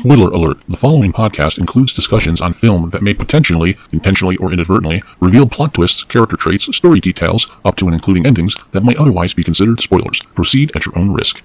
[0.00, 5.02] Spoiler alert the following podcast includes discussions on film that may potentially, intentionally or inadvertently,
[5.20, 9.34] reveal plot twists, character traits, story details, up to and including endings that might otherwise
[9.34, 10.22] be considered spoilers.
[10.34, 11.42] Proceed at your own risk.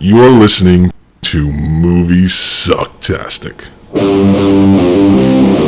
[0.00, 0.90] You're listening
[1.22, 3.68] to Movie Sucktastic.
[3.92, 5.59] I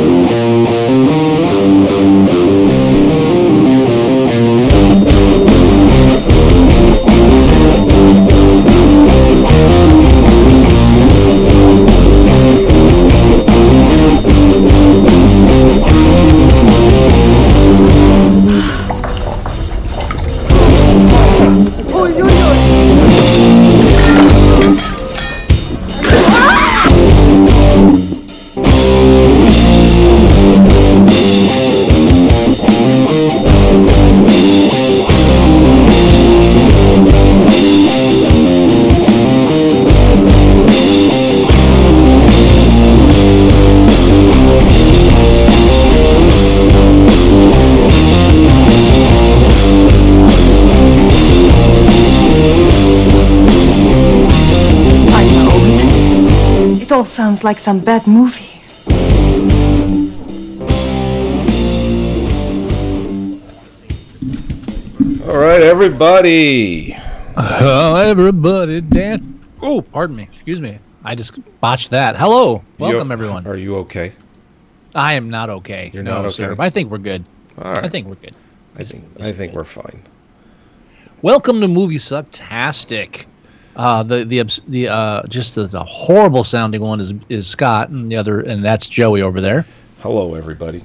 [56.93, 58.53] all sounds like some bad movie.
[65.27, 66.91] All right, everybody.
[67.35, 69.25] Hello, everybody dance.
[69.59, 70.29] Oh, pardon me.
[70.31, 70.77] Excuse me.
[71.03, 72.15] I just botched that.
[72.15, 72.61] Hello.
[72.77, 73.47] Welcome, You- everyone.
[73.47, 74.11] Are you okay?
[74.93, 75.89] I am not okay.
[75.93, 76.51] You're no, not sir.
[76.51, 76.63] okay?
[76.63, 77.25] I think we're good.
[77.57, 77.85] All right.
[77.85, 78.35] I think we're good.
[78.77, 80.03] I think I think we're fine.
[81.23, 83.25] Welcome to Movie Sucktastic.
[83.75, 88.07] Uh, the the the uh, just the, the horrible sounding one is is Scott, and
[88.09, 89.65] the other and that's Joey over there.
[89.99, 90.83] Hello, everybody.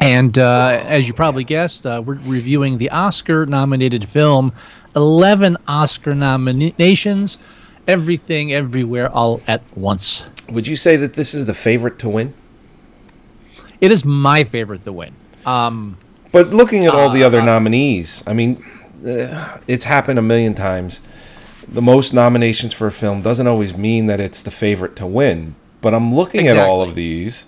[0.00, 4.52] And uh, as you probably guessed, uh, we're reviewing the Oscar-nominated film,
[4.94, 7.38] eleven Oscar nominations,
[7.88, 10.24] everything, everywhere, all at once.
[10.50, 12.34] Would you say that this is the favorite to win?
[13.80, 15.14] It is my favorite to win.
[15.46, 15.96] Um,
[16.30, 18.62] But looking at all the Uh, other nominees, I mean,
[19.06, 21.00] uh, it's happened a million times.
[21.70, 25.54] The most nominations for a film doesn't always mean that it's the favorite to win.
[25.80, 27.46] But I'm looking at all of these.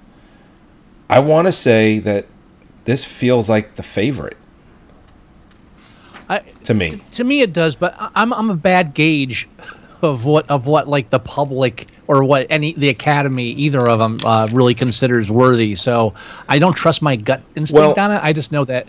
[1.09, 2.27] I want to say that
[2.85, 4.37] this feels like the favorite
[6.29, 7.03] I, to me.
[7.13, 9.49] to me, it does, but I'm I'm a bad gauge
[10.03, 14.19] of what of what like the public or what any the Academy either of them
[14.25, 15.75] uh, really considers worthy.
[15.75, 16.15] So
[16.49, 18.21] I don't trust my gut instinct Well- on it.
[18.23, 18.87] I just know that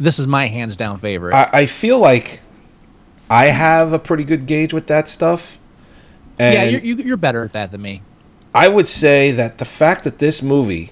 [0.00, 1.34] this is my hands down favorite.
[1.34, 2.40] I, I feel like
[3.30, 5.58] I have a pretty good gauge with that stuff.
[6.38, 8.02] And yeah, you're, you- you're better at that than me.
[8.54, 10.90] I would say that the fact that this movie,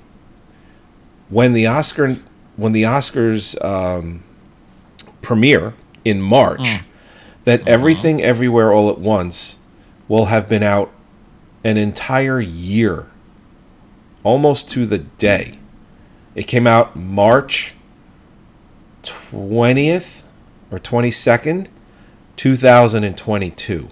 [1.29, 2.17] when the Oscar,
[2.57, 4.23] when the Oscars um,
[5.23, 6.61] premiere in March,
[7.45, 9.59] that everything, everywhere, all at once,
[10.07, 10.93] will have been out
[11.65, 13.09] an entire year,
[14.23, 15.59] almost to the day.
[16.37, 17.75] It came out March
[19.03, 20.25] twentieth
[20.71, 21.69] or twenty second,
[22.39, 23.91] two thousand and twenty two.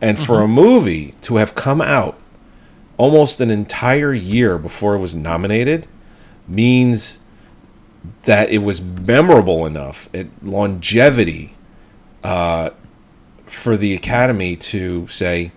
[0.00, 2.18] And for a movie to have come out
[2.96, 5.86] almost an entire year before it was nominated
[6.46, 7.18] means
[8.24, 11.54] that it was memorable enough, it longevity,
[12.22, 12.70] uh,
[13.46, 15.52] for the Academy to say,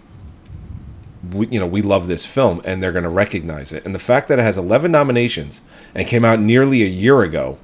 [1.32, 3.86] we, you know, we love this film, and they're going to recognize it.
[3.86, 5.62] And the fact that it has 11 nominations
[5.94, 7.58] and came out nearly a year ago,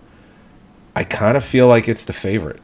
[0.96, 2.60] I kind of feel like it's the favorite.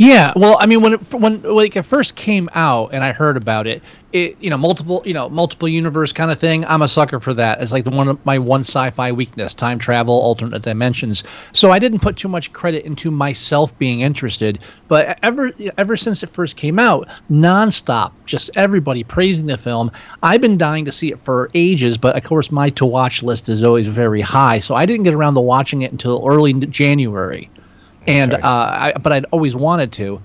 [0.00, 3.36] Yeah, well, I mean, when it when like it first came out and I heard
[3.36, 3.82] about it,
[4.14, 6.64] it you know multiple you know multiple universe kind of thing.
[6.64, 7.60] I'm a sucker for that.
[7.60, 11.22] It's like the one of my one sci-fi weakness: time travel, alternate dimensions.
[11.52, 14.60] So I didn't put too much credit into myself being interested.
[14.88, 19.90] But ever ever since it first came out, nonstop, just everybody praising the film.
[20.22, 23.50] I've been dying to see it for ages, but of course my to watch list
[23.50, 24.60] is always very high.
[24.60, 27.50] So I didn't get around to watching it until early January
[28.06, 30.20] and uh, I, but I'd always wanted to.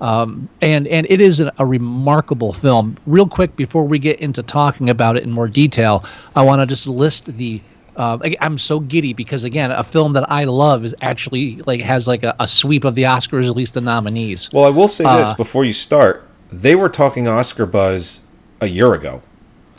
[0.00, 2.98] Um, and and it is a, a remarkable film.
[3.06, 6.66] Real quick before we get into talking about it in more detail, I want to
[6.66, 7.60] just list the.
[7.96, 12.06] Uh, I'm so giddy because again, a film that I love is actually like has
[12.06, 14.50] like a, a sweep of the Oscars, at least the nominees.
[14.52, 16.28] Well, I will say this Uh, before you start.
[16.52, 18.20] They were talking Oscar buzz
[18.60, 19.22] a year ago.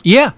[0.02, 0.32] Yeah,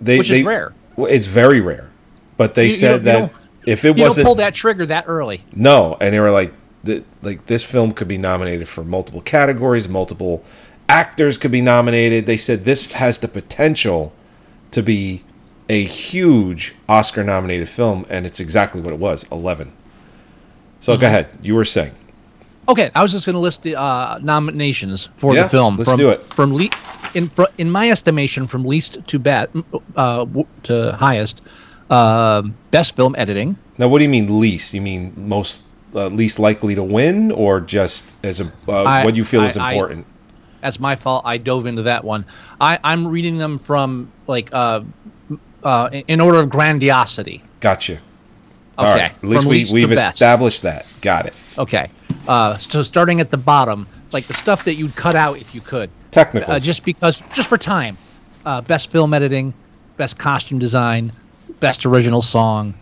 [0.00, 0.72] They, Which is they- rare.
[0.96, 1.90] It's very rare.
[2.38, 3.32] But they You- said you that
[3.66, 5.42] if it you don't wasn't pull that trigger that early.
[5.54, 6.52] no, and they were like,
[6.84, 10.42] th- like this film could be nominated for multiple categories, multiple
[10.88, 12.26] actors could be nominated.
[12.26, 14.12] They said this has the potential
[14.72, 15.24] to be
[15.68, 19.72] a huge Oscar nominated film, and it's exactly what it was 11.
[20.80, 21.00] So Mm-hmm.
[21.00, 21.28] go ahead.
[21.42, 21.94] You were saying.
[22.68, 25.76] Okay, I was just going to list the uh, nominations for Yeah, the film.
[25.76, 26.22] let's from, do it.
[26.22, 26.68] From le-
[27.14, 27.28] in
[27.58, 29.50] in my estimation, from least to best
[29.96, 31.40] uh, w- to highest.
[31.90, 33.56] Um best film editing.
[33.78, 34.74] Now, what do you mean least?
[34.74, 35.64] You mean most
[35.94, 39.48] uh, least likely to win, or just as a uh, I- what you feel I-
[39.48, 40.06] is I- important?
[40.62, 41.22] That's my fault.
[41.24, 42.26] I dove into that one.
[42.60, 44.82] I, I'm reading them from like uh,
[45.64, 47.42] uh, in- order of grandiosity.
[47.60, 47.94] gotcha.
[48.78, 49.10] Okay, All right.
[49.10, 50.86] At least, from we, we've established that.
[51.02, 51.34] Got it.
[51.58, 51.88] Okay,
[52.28, 55.60] uh, so starting at the bottom, like the stuff that you'd cut out if you
[55.62, 55.90] could.
[56.10, 56.50] Technicals.
[56.50, 57.96] uh, just because just for time
[58.44, 59.54] uh, best film editing
[59.96, 61.10] best costume design
[61.60, 62.74] best original song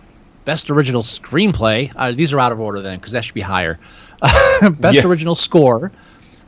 [0.44, 3.78] best original screenplay uh, these are out of order then because that should be higher
[4.78, 5.06] best Yeah.
[5.06, 5.92] original score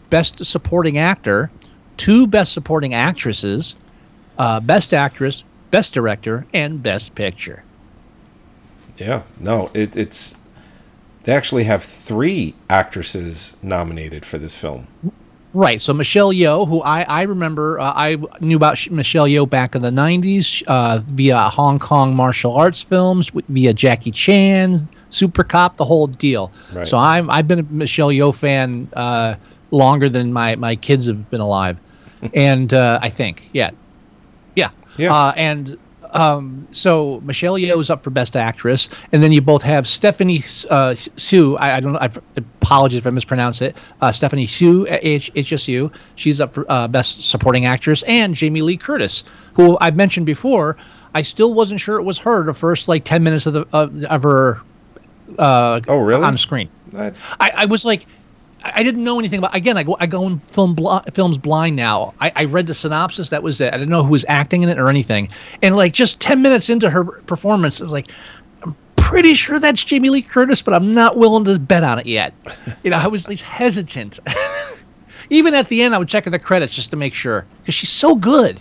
[0.09, 1.50] best supporting actor
[1.97, 3.77] two best supporting actresses
[4.38, 7.62] uh, best actress best director and best picture
[8.97, 10.35] Yeah, no, it, it's
[11.25, 14.87] they actually have three actresses nominated for this film.
[15.52, 15.81] Right.
[15.81, 19.82] So Michelle Yeoh, who I I remember, uh, I knew about Michelle Yeoh back in
[19.82, 25.85] the '90s uh, via Hong Kong martial arts films, via Jackie Chan, Super Cop, the
[25.85, 26.52] whole deal.
[26.73, 26.87] Right.
[26.87, 29.35] So I'm I've been a Michelle Yeoh fan uh,
[29.73, 31.79] longer than my my kids have been alive,
[32.35, 33.70] and uh, I think yeah,
[34.55, 35.12] yeah, Yeah.
[35.12, 35.76] Uh, and
[36.12, 40.43] um, so Michelle Yeoh is up for Best Actress, and then you both have Stephanie
[40.71, 41.57] uh, Sue.
[41.57, 41.97] I, I don't.
[41.97, 43.77] I apologize if I mispronounce it.
[44.01, 45.95] Uh, Stephanie Sue at H- HSU.
[46.17, 49.25] She's up for uh, Best Supporting Actress, and Jamie Lee Curtis,
[49.55, 50.77] who I've mentioned before.
[51.15, 54.05] I still wasn't sure it was her the first like ten minutes of the of,
[54.05, 54.61] of her
[55.39, 56.25] uh, Oh, really?
[56.25, 56.69] on screen.
[56.97, 58.07] I, I was like,
[58.65, 59.55] I I didn't know anything about.
[59.55, 62.15] Again, I go, I go in film bl- films blind now.
[62.21, 63.29] I, I read the synopsis.
[63.31, 63.73] That was it.
[63.73, 65.29] I didn't know who was acting in it or anything.
[65.62, 68.11] And like just ten minutes into her performance, it was like,
[68.62, 72.07] I'm pretty sure that's Jamie Lee Curtis, but I'm not willing to bet on it
[72.07, 72.35] yet.
[72.83, 74.21] you know, I was at least hesitant.
[75.31, 77.89] Even at the end, I would check the credits just to make sure because she's
[77.91, 78.61] so good.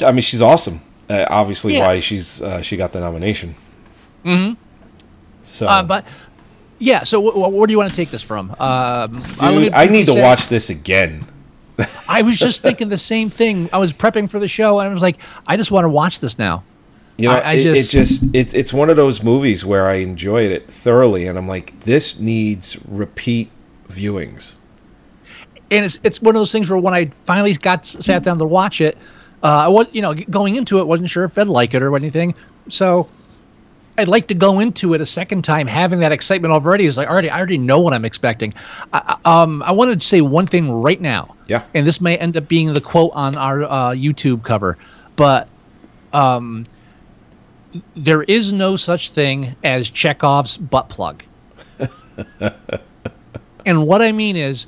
[0.00, 0.80] I mean, she's awesome.
[1.10, 1.84] Uh, obviously, Yeah.
[1.86, 3.54] why she's uh, she got the nomination.
[4.24, 4.54] Mm-hmm.
[5.42, 6.06] So, Uh, but
[6.82, 8.54] yeah, so wh- wh- where do you want to take this from?
[8.58, 11.26] Um, dude, I need to say- watch this again.
[12.08, 13.68] I was just thinking the same thing.
[13.72, 16.20] I was prepping for the show, and I was like, I just want to watch
[16.20, 16.62] this now.
[17.16, 19.86] You know, I- I it, it just- just it, it's one of those movies where
[19.88, 23.50] I enjoyed it thoroughly, and I'm like, this needs repeat
[23.90, 24.56] viewings.
[25.70, 28.44] And it's it's one of those things where when I finally got sat down to
[28.44, 28.98] watch it,
[29.42, 31.96] uh, I was you know going into it wasn't sure if I'd like it or
[31.96, 32.34] anything.
[32.68, 33.08] So
[33.98, 36.86] I'd like to go into it a second time having that excitement already.
[36.86, 38.54] Is like already I already know what I'm expecting.
[38.92, 41.36] I, um, I wanted to say one thing right now.
[41.46, 41.62] Yeah.
[41.74, 44.78] And this may end up being the quote on our uh, YouTube cover,
[45.16, 45.48] but
[46.12, 46.64] um,
[47.96, 51.22] there is no such thing as Chekhov's butt plug.
[53.66, 54.66] and what I mean is,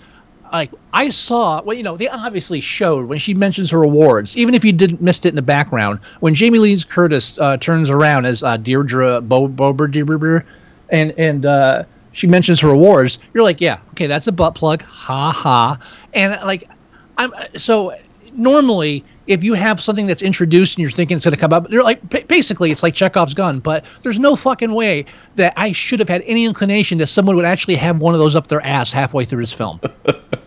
[0.54, 4.54] like I saw, well, you know, they obviously showed when she mentions her awards, even
[4.54, 5.98] if you didn't missed it in the background.
[6.20, 10.44] When Jamie Lee Curtis uh, turns around as uh, Deirdre Bo- Bober,
[10.90, 11.82] and and uh,
[12.12, 15.76] she mentions her awards, you're like, yeah, okay, that's a butt plug, ha ha.
[16.12, 16.70] And like,
[17.18, 17.98] I'm so
[18.32, 21.70] normally if you have something that's introduced and you're thinking it's going to come up,
[21.70, 23.58] you're like basically it's like Chekhov's gun.
[23.58, 25.06] But there's no fucking way
[25.36, 28.34] that I should have had any inclination that someone would actually have one of those
[28.34, 29.80] up their ass halfway through this film.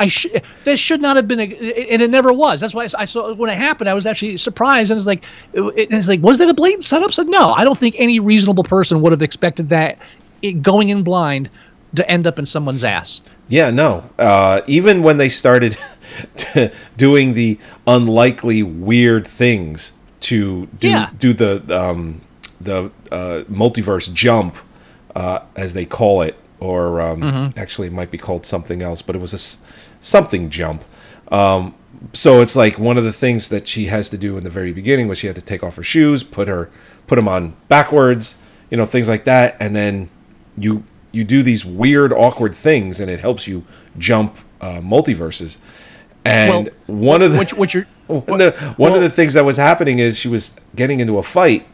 [0.00, 0.42] I should.
[0.64, 1.44] This should not have been, a,
[1.92, 2.58] and it never was.
[2.60, 3.88] That's why I saw when it happened.
[3.88, 7.12] I was actually surprised, and it's like, it, it's like, was that a blatant setup?
[7.12, 9.98] So no, I don't think any reasonable person would have expected that
[10.42, 11.48] it, going in blind
[11.96, 13.20] to end up in someone's ass.
[13.48, 14.08] Yeah, no.
[14.18, 15.76] Uh, even when they started
[16.96, 21.10] doing the unlikely weird things to do Yeah.
[21.18, 22.20] do the um,
[22.60, 24.56] the uh, multiverse jump,
[25.16, 27.58] uh, as they call it, or um, Mm-hmm.
[27.58, 29.38] actually it might be called something else, but it was a
[30.00, 30.84] something jump.
[31.28, 31.74] Um,
[32.12, 34.72] so it's like one of the things that she has to do in the very
[34.72, 36.70] beginning was she had to take off her shoes, put her
[37.06, 38.36] put them on backwards,
[38.70, 40.08] you know, things like that, and then
[40.56, 43.64] you you do these weird, awkward things, and it helps you
[43.98, 45.58] jump uh, multiverses.
[46.24, 49.34] And Well, one of the which, which you're, one, of, the, one of the things
[49.34, 51.66] that was happening is she was getting into a fight,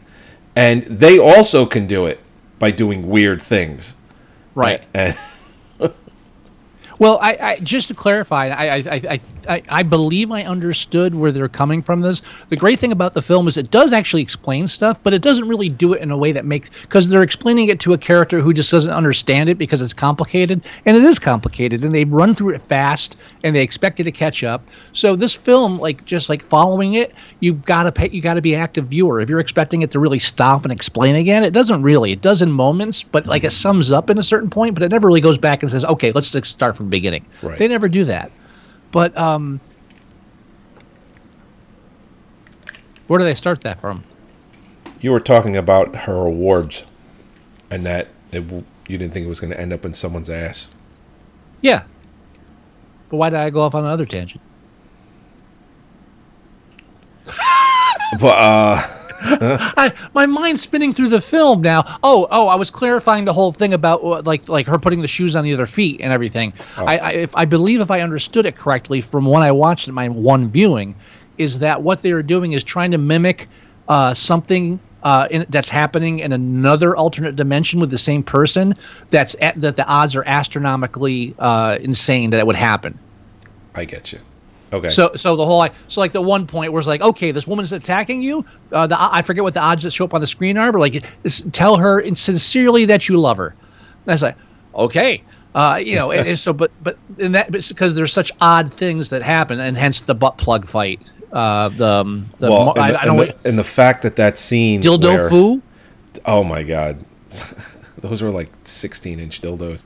[0.55, 2.19] and they also can do it
[2.57, 3.95] by doing weird things.
[4.55, 4.83] right.
[4.93, 5.17] And
[6.99, 11.47] Well, I, I just to clarify, I, I, I, I, believe I understood where they're
[11.47, 12.01] coming from.
[12.01, 15.21] This the great thing about the film is it does actually explain stuff, but it
[15.21, 17.97] doesn't really do it in a way that makes because they're explaining it to a
[17.97, 22.03] character who just doesn't understand it because it's complicated, and it is complicated, and they
[22.03, 24.65] run through it fast, and they expect you to catch up.
[24.91, 28.41] So this film, like just like following it, you've got to pay, you got to
[28.41, 29.21] be an active viewer.
[29.21, 32.11] If you're expecting it to really stop and explain again, it doesn't really.
[32.11, 34.89] It does in moments, but like it sums up in a certain point, but it
[34.89, 37.25] never really goes back and says, okay, let's just start from the beginning.
[37.41, 37.57] Right.
[37.57, 38.31] They never do that.
[38.91, 39.59] But um,
[43.07, 44.03] where do they start that from?
[44.99, 46.83] You were talking about her awards,
[47.69, 48.43] and that it,
[48.87, 50.69] you didn't think it was going to end up in someone's ass.
[51.61, 51.83] Yeah.
[53.09, 54.41] But why did I go off on another tangent?
[58.19, 58.87] But uh,
[59.21, 61.97] I, my mind's spinning through the film now.
[62.03, 65.07] Oh, oh, I was clarifying the whole thing about uh, like like her putting the
[65.07, 66.53] shoes on the other feet and everything.
[66.77, 69.93] I, I if I believe if I understood it correctly from when I watched it,
[69.93, 70.95] my one viewing,
[71.37, 73.47] is that what they are doing is trying to mimic
[73.87, 78.75] uh, something uh, in, that's happening in another alternate dimension with the same person.
[79.09, 82.97] That's at, that the odds are astronomically uh, insane that it would happen.
[83.75, 84.19] I get you.
[84.73, 84.89] Okay.
[84.89, 87.71] So, so the whole so like the one point where it's like, okay, this woman's
[87.71, 88.45] attacking you.
[88.71, 90.79] Uh, the I forget what the odds that show up on the screen are, but
[90.79, 91.05] like,
[91.53, 93.49] tell her sincerely that you love her.
[93.49, 94.35] And I was like,
[94.75, 95.23] okay,
[95.55, 99.09] uh, you know, and, and so, but but in that because there's such odd things
[99.09, 100.99] that happen, and hence the butt plug fight.
[101.31, 104.01] Uh, the, um, the well, and, I, the, I don't and, the, and the fact
[104.03, 105.61] that that scene dildo where- foo.
[106.25, 107.03] Oh my god,
[107.97, 109.81] those were like 16 inch dildos.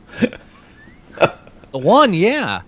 [1.71, 2.61] The one, yeah,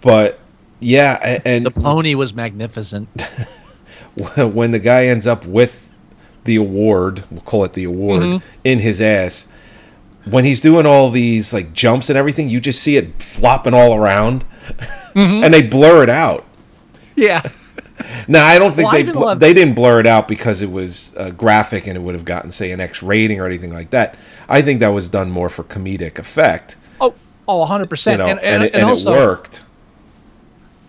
[0.00, 0.38] But
[0.80, 3.08] yeah, a- and the pony was magnificent.
[4.36, 5.88] when the guy ends up with
[6.44, 8.46] the award, we'll call it the award, Mm-hmm.
[8.64, 9.46] in his ass,
[10.24, 13.94] when he's doing all these like jumps and everything, you just see it flopping all
[13.94, 14.44] around,
[15.14, 15.18] Mm-hmm.
[15.44, 16.44] and they blur it out.
[17.16, 17.42] Yeah,
[18.28, 21.12] Now I don't think Well, they bl- they didn't blur it out because it was
[21.16, 24.16] uh, graphic and it would have gotten say an X rating or anything like that.
[24.48, 27.14] I think that was done more for comedic effect, oh,
[27.48, 29.62] oh, hundred you percent, know, and, and, and, and and also, it worked.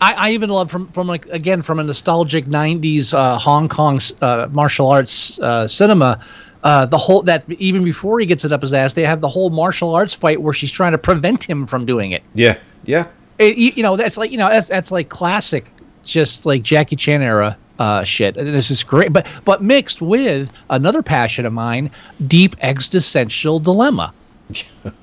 [0.01, 3.99] I, I even love from from like again from a nostalgic '90s uh, Hong Kong
[4.21, 6.23] uh, martial arts uh, cinema.
[6.63, 9.29] Uh, the whole that even before he gets it up his ass, they have the
[9.29, 12.21] whole martial arts fight where she's trying to prevent him from doing it.
[12.33, 13.07] Yeah, yeah.
[13.37, 15.67] It- you, know, that's like you know that's, that's like classic,
[16.03, 18.35] just like Jackie Chan era uh, shit.
[18.35, 21.89] And this is great, but but mixed with another passion of mine,
[22.27, 24.13] deep existential dilemma.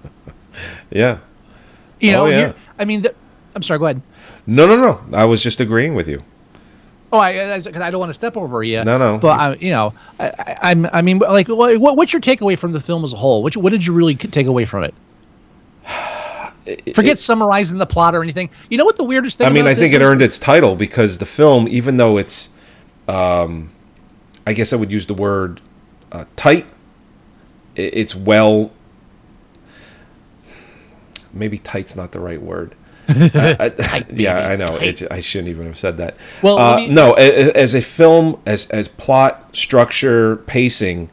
[0.91, 1.19] Yeah.
[2.01, 2.53] You know, Oh, yeah.
[2.79, 3.15] I mean, the,
[3.55, 3.79] I'm sorry.
[3.79, 4.03] Go ahead.
[4.47, 5.01] No, no, no.
[5.17, 6.23] I was just agreeing with you.
[7.13, 8.83] Oh, I, I, 'cause I don't want to step over you.
[8.85, 9.19] No, no.
[9.19, 12.59] But I, you know, I, I, I'm, I mean, like, what, what- what's your takeaway
[12.59, 13.43] from the film as a whole?
[13.43, 14.95] What, what did you really take away from it?
[16.95, 18.51] Forget summarizing the plot or anything.
[18.71, 19.47] You know what the weirdest thing?
[19.47, 20.07] I mean, I think it is?
[20.09, 22.51] earned its title because the film, even though it's,
[23.09, 23.71] um,
[24.47, 25.61] I guess I would use the word
[26.11, 26.67] uh, tight.
[27.77, 28.73] i- It's well.
[31.33, 32.75] Maybe tight's not the right word.
[33.09, 34.77] Uh, I- yeah, I know.
[34.77, 36.17] It, I shouldn't even have said that.
[36.43, 41.11] Well, uh, me- no, a- a- as a film, as as plot, structure, pacing,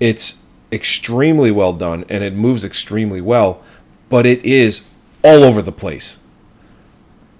[0.00, 3.62] it's extremely well done and it moves extremely well,
[4.08, 4.82] but it is
[5.22, 6.18] all over the place.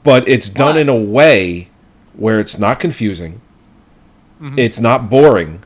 [0.05, 0.81] But it's done Why?
[0.83, 1.69] in a way
[2.15, 3.41] where it's not confusing,
[4.41, 4.59] Mm-hmm.
[4.59, 5.65] it's not boring,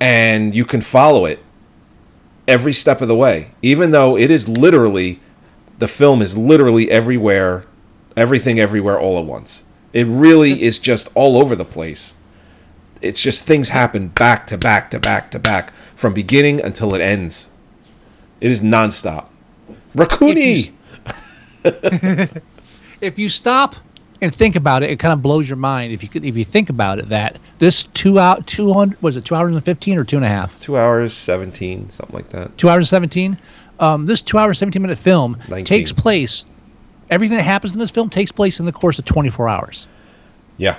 [0.00, 1.42] and you can follow it
[2.48, 5.20] every step of the way, even though it is literally
[5.78, 7.64] the film is literally everywhere,
[8.16, 9.64] everything everywhere all at once.
[9.92, 12.14] It really is just all over the place.
[13.00, 17.00] It's just things happen back to back to back to back from beginning until it
[17.00, 17.48] ends.
[18.40, 19.26] It is nonstop.
[19.94, 20.72] Raccacoonie.
[23.00, 23.76] if you stop
[24.20, 25.92] and think about it, it kind of blows your mind.
[25.92, 29.16] If you could, if you think about it, that this two out two hundred was
[29.16, 30.58] it two hours and fifteen or two and a half?
[30.60, 32.56] Two hours seventeen, something like that.
[32.58, 33.38] Two hours and seventeen.
[33.80, 35.64] Um, this two-hour, seventeen minute film 19.
[35.64, 36.44] takes place.
[37.10, 39.86] Everything that happens in this film takes place in the course of twenty four hours.
[40.56, 40.76] Yeah.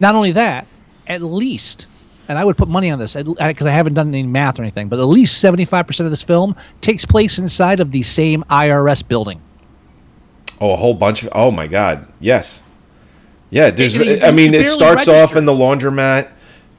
[0.00, 0.66] Not only that,
[1.06, 1.86] at least,
[2.28, 4.88] and I would put money on this because I haven't done any math or anything,
[4.88, 8.42] but at least seventy five percent of this film takes place inside of the same
[8.50, 9.40] IRS building.
[10.60, 11.28] Oh, a whole bunch of.
[11.32, 12.06] Oh my God.
[12.20, 12.62] Yes.
[13.50, 13.70] Yeah.
[13.70, 13.94] There's.
[13.94, 16.28] And you- I mean, it starts off in the laundromat,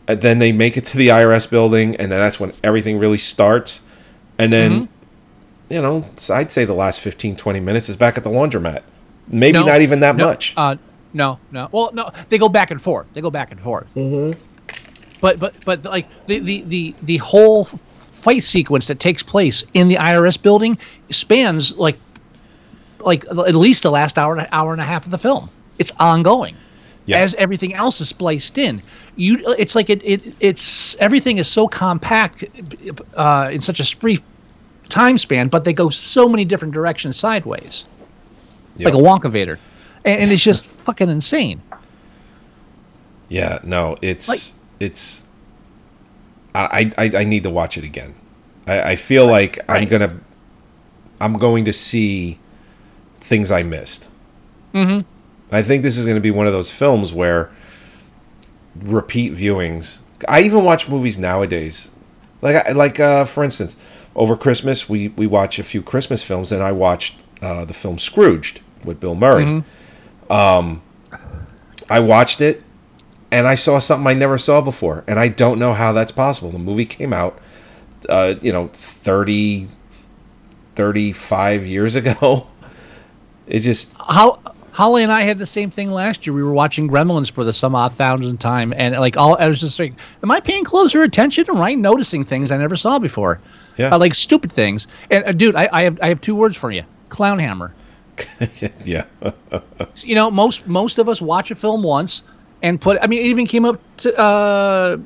[0.08, 3.18] and then they make it to the IRS building, and then that's when everything really
[3.20, 3.84] starts.
[4.38, 4.92] And then, Mm-hmm.
[5.70, 8.84] You know, I'd say the last 15, 20 minutes is back at the laundromat.
[9.28, 10.54] Maybe No, not even that no, much.
[10.56, 10.76] Uh,
[11.14, 11.70] no, no.
[11.72, 13.08] Well, no, they go back and forth.
[13.14, 13.88] They go back and forth.
[13.96, 14.40] Mm-hmm.
[15.22, 19.88] But but but like the the the the whole fight sequence that takes place in
[19.88, 20.78] the IRS building
[21.10, 21.98] spans like
[23.00, 25.50] like at least the last hour and hour and a half of the film.
[25.80, 26.56] It's ongoing.
[27.06, 27.20] Yeah.
[27.20, 28.82] As everything else is spliced in,
[29.16, 32.44] you it's like it, it it's everything is so compact
[33.16, 34.22] uh, in such a brief
[34.89, 37.86] time span, but they go so many different directions sideways,
[38.77, 38.94] Yep.
[38.94, 39.58] like a Wonkavator,
[40.04, 41.62] and, and it's just fucking insane.
[43.30, 44.39] Yeah, no, it's Like-
[44.80, 45.24] it's.
[46.54, 48.15] I, I I need to watch it again.
[48.65, 49.89] I, I feel like I'm right.
[49.89, 50.20] gonna,
[51.20, 52.39] I'm going to see
[53.20, 54.08] things I missed.
[54.74, 55.01] Mm-hmm.
[55.54, 57.51] I think this is going to be one of those films where
[58.75, 60.00] repeat viewings.
[60.30, 61.92] I even watch movies nowadays,
[62.42, 63.75] like I- like uh, for instance,
[64.16, 67.98] over Christmas we we watch a few Christmas films, and I watched uh, the film
[68.00, 69.64] Scrooged with Bill Murray.
[70.30, 70.82] Um,
[71.90, 72.64] I watched it
[73.32, 76.50] and I saw something I never saw before, and I don't know how that's possible.
[76.52, 77.38] The movie came out,
[78.08, 79.68] uh, you know, 30,
[80.76, 82.48] 35 years ago.
[83.48, 84.42] It just, Hol-
[84.75, 86.34] Holly and I had the same thing last year.
[86.34, 89.62] We were watching Gremlins for the some odd thousandth time, and like all, I was
[89.62, 91.46] just like, "Am I paying closer attention?
[91.48, 93.39] Am I noticing things I never saw before?
[93.77, 93.96] Yeah.
[93.96, 96.72] Uh, like stupid things." And uh, dude, I, I have I have two words for
[96.74, 97.74] you: clown hammer.
[98.84, 99.05] yeah,
[100.00, 102.24] you know, most most of us watch a film once
[102.62, 102.98] and put.
[103.01, 104.98] I mean, it even came up to uh,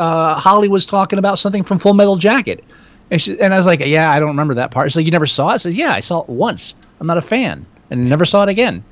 [0.00, 2.64] uh, Holly was talking about something from Full Metal Jacket,
[3.12, 5.12] and she, and I was like, "Yeah, I don't remember that part." She's like, "You
[5.12, 6.74] never saw it?" I said, "Yeah, I saw it once.
[6.98, 8.82] I'm not a fan, and never saw it again."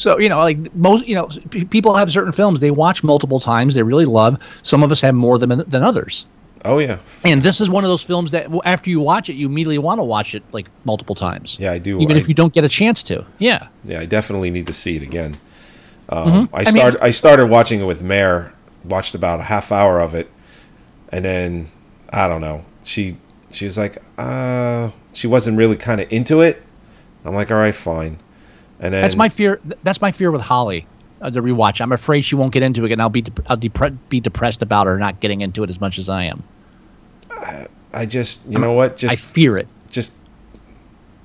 [0.00, 3.38] So you know, like most, you know, p- people have certain films they watch multiple
[3.40, 3.74] times.
[3.74, 4.38] They really love.
[4.62, 6.24] Some of us have more than than others.
[6.64, 9.46] oh yeah, And this is one of those films that after you watch it, you
[9.46, 11.56] immediately want to watch it like multiple times.
[11.60, 11.72] yeah.
[11.72, 12.00] I do.
[12.00, 13.24] Even I, if you don't get a chance to.
[13.38, 13.68] Yeah.
[13.84, 15.36] yeah, I definitely need to see it again.
[16.08, 16.54] Um, Mm-hmm.
[16.54, 17.04] I I mean- started.
[17.04, 18.52] I started watching it with Mare.
[18.84, 20.30] Watched about a half hour of it,
[21.12, 21.68] and then
[22.10, 22.64] I don't know.
[22.84, 23.16] She
[23.50, 26.62] she was like, uh, she wasn't really kind of into it.
[27.24, 28.16] I'm like, all right, fine.
[28.80, 29.60] And then That's my fear.
[29.82, 30.86] That's my fear with Holly.
[31.20, 31.82] Uh, the rewatch.
[31.82, 34.62] I'm afraid she won't get into it, and I'll be dep- I'll depre- be depressed
[34.62, 36.42] about her not getting into it as much as I am.
[37.92, 38.96] I just, you know what?
[38.96, 39.68] Just I fear it.
[39.90, 40.12] just,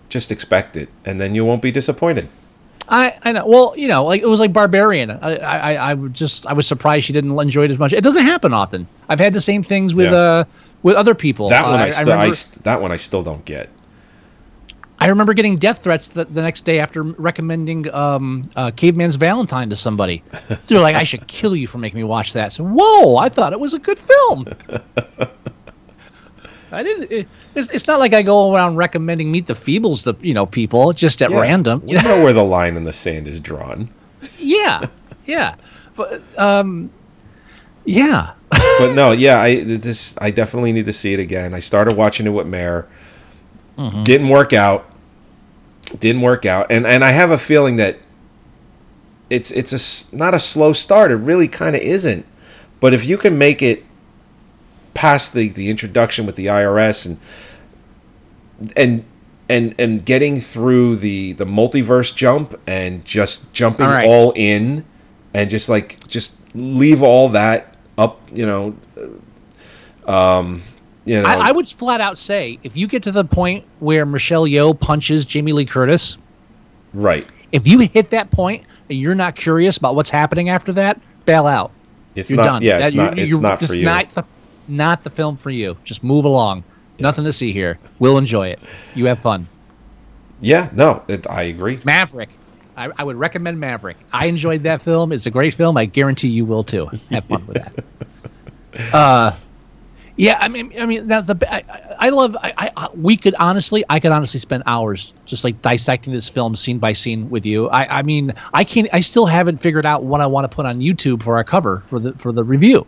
[0.10, 2.28] just expect it, and then you won't be disappointed.
[2.90, 3.46] I, I know.
[3.48, 5.12] Well, you know, like it was like Barbarian.
[5.12, 7.94] I, I, I just I was surprised she didn't enjoy it as much.
[7.94, 8.88] It doesn't happen often.
[9.10, 10.18] I've had the same things with Yeah.
[10.18, 10.44] uh
[10.84, 11.50] with other people.
[11.50, 13.70] That Uh, one I, I, still, I, remember, st- that one I still don't get.
[15.00, 19.70] I remember getting death threats the, the next day after recommending um, uh, Caveman's Valentine
[19.70, 20.24] to somebody.
[20.68, 23.18] They're like, "I should kill you for making me watch that." So, whoa!
[23.18, 24.46] I thought it was a good film.
[26.72, 27.12] I didn't.
[27.12, 30.46] It, it's, it's not like I go around recommending Meet the Feebles to you know
[30.46, 31.82] people just at Yeah, random.
[31.86, 33.90] we know where the line in the sand is drawn.
[34.40, 34.88] yeah,
[35.26, 35.56] yeah,
[35.96, 36.90] but um,
[37.86, 38.34] yeah.
[38.50, 41.54] But no, yeah, I this I definitely need to see it again.
[41.54, 42.88] I started watching it with Mare.
[43.78, 44.04] Mm-hmm.
[44.04, 44.90] Didn't work out.
[46.00, 48.00] Didn't work out, and and I have a feeling that
[49.30, 49.72] it's it's
[50.12, 51.12] a not a slow start.
[51.12, 52.26] It really kind of isn't.
[52.80, 53.84] But if you can make it
[54.94, 57.20] past the the introduction with the IRS and
[58.76, 59.04] and
[59.48, 64.08] and and getting through the the multiverse jump and just jumping All right.
[64.08, 64.86] all in
[65.34, 68.76] and just like just leave all that up, you know,
[70.08, 70.64] um,
[71.06, 74.06] you know, I, I would flat out say if you get to the point where
[74.06, 76.18] Michelle Yeoh punches Jamie Lee Curtis,
[76.94, 77.26] right.
[77.52, 81.46] if you hit that point and you're not curious about what's happening after that, bail
[81.48, 81.72] out.
[82.16, 82.46] It's You're not.
[82.46, 82.62] done.
[82.64, 83.20] Yeah, it's That- you- not.
[83.20, 83.86] It's you're not for you.
[83.86, 84.24] Not the,
[84.68, 85.78] not the film for you.
[85.84, 86.64] Just move along.
[86.98, 87.78] Nothing to see here.
[88.00, 88.60] We'll enjoy it.
[88.96, 89.48] You have fun.
[90.40, 91.80] yeah, no, it, I agree.
[91.84, 92.30] Maverick.
[92.78, 93.98] I, I would recommend Maverick.
[94.14, 95.12] I enjoyed that film.
[95.12, 95.76] It's a great film.
[95.78, 96.90] I guarantee you will too.
[97.12, 97.84] Have fun with that.
[98.94, 99.32] Uh,
[100.18, 100.38] yeah.
[100.42, 101.38] I mean, I mean, that's the.
[101.54, 101.64] I,
[102.00, 102.36] I- love.
[102.42, 102.90] I, I- I.
[102.96, 103.84] We could honestly.
[103.90, 107.68] I could honestly spend hours just like dissecting this film scene by scene with you.
[107.70, 108.00] I.
[108.00, 108.88] I mean, I can't.
[108.94, 111.84] I still haven't figured out what I want to put on YouTube for our cover
[111.88, 112.86] for the for the review.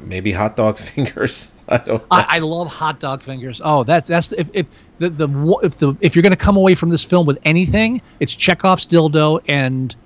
[0.00, 1.50] Maybe hot dog fingers.
[1.68, 2.02] I don't.
[2.10, 3.60] I, I love hot dog fingers.
[3.64, 4.66] Oh, that's that's if, if
[4.98, 8.34] the the if the if you're gonna come away from this film with anything, it's
[8.34, 9.96] Chekhov's dildo and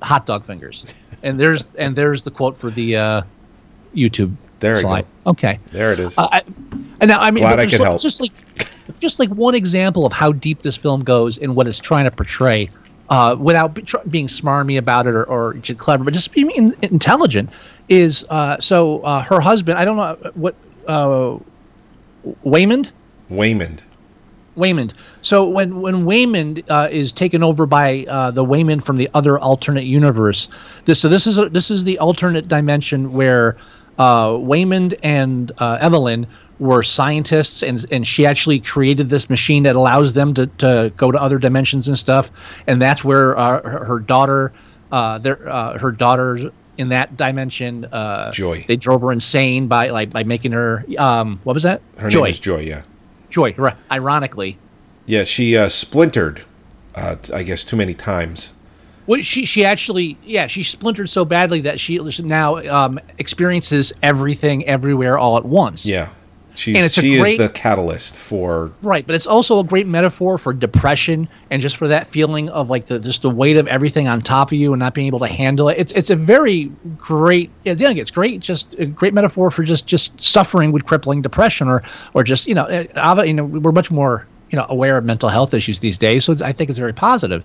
[0.00, 0.86] hot dog fingers.
[1.22, 3.22] And there's and there's the quote for the uh,
[3.94, 4.80] YouTube There go.
[4.80, 5.06] slide.
[5.26, 5.58] Okay.
[5.66, 6.16] there it is.
[6.16, 6.42] Uh, I,
[7.00, 8.00] and now I mean, Glad I could like- help.
[8.00, 8.32] Just like
[8.98, 12.10] just like one example of how deep this film goes and what it's trying to
[12.10, 12.70] portray.
[13.10, 16.74] Uh, without be, tr- being smarmy about it or, or clever, but just being in,
[16.80, 17.50] intelligent,
[17.90, 19.78] is uh, so uh, her husband.
[19.78, 20.54] I don't know what
[20.88, 21.36] uh,
[22.44, 22.90] Waymond.
[23.30, 23.80] Waymond.
[24.56, 24.92] Waymond.
[25.22, 29.38] So when when Waymond uh, is taken over by uh, the Waymond from the other
[29.38, 30.48] alternate universe,
[30.84, 33.56] this so this is a, this is the alternate dimension where
[33.98, 36.26] uh, Waymond and uh, Evelyn
[36.58, 41.10] were scientists, and and she actually created this machine that allows them to, to go
[41.10, 42.30] to other dimensions and stuff.
[42.66, 44.52] And that's where uh, her, her daughter,
[44.92, 48.64] uh, their uh, her daughter in that dimension, uh, Joy.
[48.66, 51.82] They drove her insane by like by making her um what was that?
[51.98, 52.24] Her Joy.
[52.24, 52.60] name is Joy.
[52.60, 52.82] Yeah.
[53.30, 53.54] Joy.
[53.56, 53.74] Right.
[53.90, 54.58] Ironically,
[55.06, 55.24] Yeah.
[55.24, 56.42] She uh, splintered.
[56.94, 58.52] Uh, I guess too many times.
[59.06, 64.66] Well, she she actually yeah she splintered so badly that she now um, experiences everything
[64.66, 65.84] everywhere all at once.
[65.86, 66.10] Yeah.
[66.54, 69.86] She's, And it's she great- is the catalyst for Right, but it's also a great
[69.86, 73.66] metaphor for depression and just for that feeling of like the just the weight of
[73.68, 75.78] everything on top of you and not being able to handle it.
[75.78, 76.64] It's it's a very
[76.98, 77.50] great.
[77.64, 78.40] Yeah, yeah, it's great.
[78.40, 82.54] Just a great metaphor for just just suffering with crippling depression or or just you
[82.54, 85.96] know, eh, you know we're much more you know aware of mental health issues these
[85.96, 86.26] days.
[86.26, 87.42] So it's- I think it's very positive.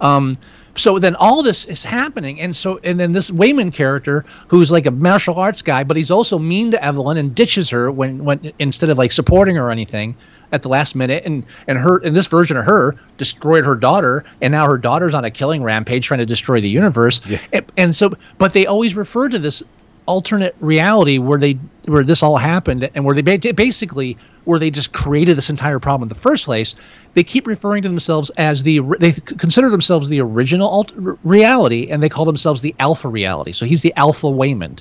[0.00, 0.34] Um,
[0.76, 4.86] so then all this is happening, and so and then this Waymond character, who's like
[4.86, 8.52] a martial arts guy, but he's also mean to Evelyn and ditches her when when
[8.58, 10.16] instead of like supporting her or anything
[10.52, 14.24] at the last minute, and and her in this version of her destroyed her daughter,
[14.40, 17.20] and now her daughter's on a killing rampage trying to destroy the universe,
[17.52, 19.62] and, and so but they always refer to this
[20.06, 21.52] alternate reality where they
[21.86, 26.08] where this all happened and where they basically where they just created this entire problem
[26.08, 26.74] in the first place
[27.14, 32.02] they keep referring to themselves as the they consider themselves the original alt- reality and
[32.02, 33.52] they call themselves the alpha reality.
[33.52, 34.80] So he's the alpha waymond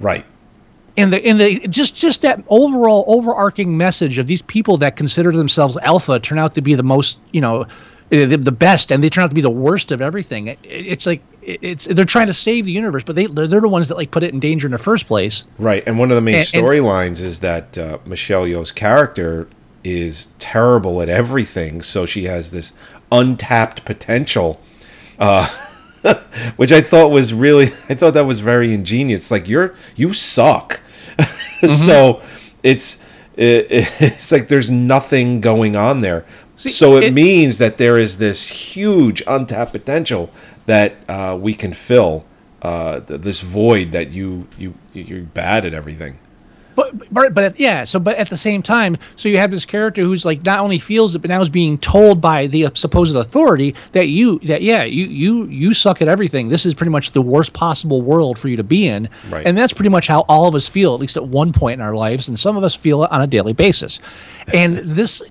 [0.00, 0.24] right.
[0.96, 5.32] and the and the just just that overall overarching message of these people that consider
[5.32, 7.66] themselves alpha turn out to be the most you know
[8.10, 10.48] the, the best and they turn out to be the worst of everything.
[10.48, 13.68] It, it's like it's they're trying to save the universe but they they're, they're the
[13.68, 16.14] ones that like put it in danger in the first place Right, and one of
[16.16, 19.48] the main storylines is that uh, Michelle Yeoh's character
[19.82, 22.74] is terrible at everything, so she has this
[23.10, 24.60] untapped potential,
[25.18, 25.48] uh,
[26.56, 29.30] which I thought was really, I thought that was very ingenious.
[29.30, 30.80] Like you're, you suck,
[31.68, 32.20] so
[32.62, 32.98] it's,
[33.36, 33.66] it,
[34.00, 36.26] it's like there's nothing going on there.
[36.56, 40.30] See, so it, it- means that there is this huge untapped potential
[40.70, 42.24] that uh, we can fill.
[42.62, 46.18] Uh, th- this void that you you you're bad at everything.
[46.76, 50.02] but but but yeah so but at the same time so you have this character
[50.02, 53.74] who's like not only feels it but now is being told by the supposed authority
[53.92, 57.22] that you that yeah you you you suck at everything this is pretty much the
[57.22, 59.46] worst possible world for you to be in Right.
[59.46, 61.86] and that's pretty much how all of us feel at least at one point in
[61.88, 64.00] our lives and some of us feel it on a daily basis
[64.52, 65.22] and this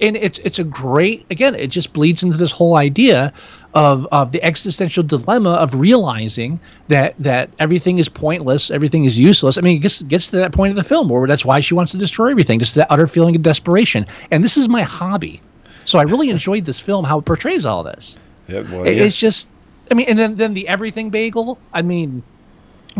[0.00, 3.32] and it's it's a great again it just bleeds into this whole idea
[3.76, 6.58] of, of the existential dilemma of realizing
[6.88, 9.58] that that everything is pointless, everything is useless.
[9.58, 11.74] I mean, it gets gets to that point of the film where that's why she
[11.74, 14.06] wants to destroy everything, just that utter feeling of desperation.
[14.32, 15.40] And this is my hobby,
[15.84, 18.18] so I really enjoyed this film how it portrays all this.
[18.48, 19.04] Yeah, well, It- yeah.
[19.04, 19.46] It's just,
[19.90, 21.58] I mean, and then then the everything bagel.
[21.74, 22.22] I mean,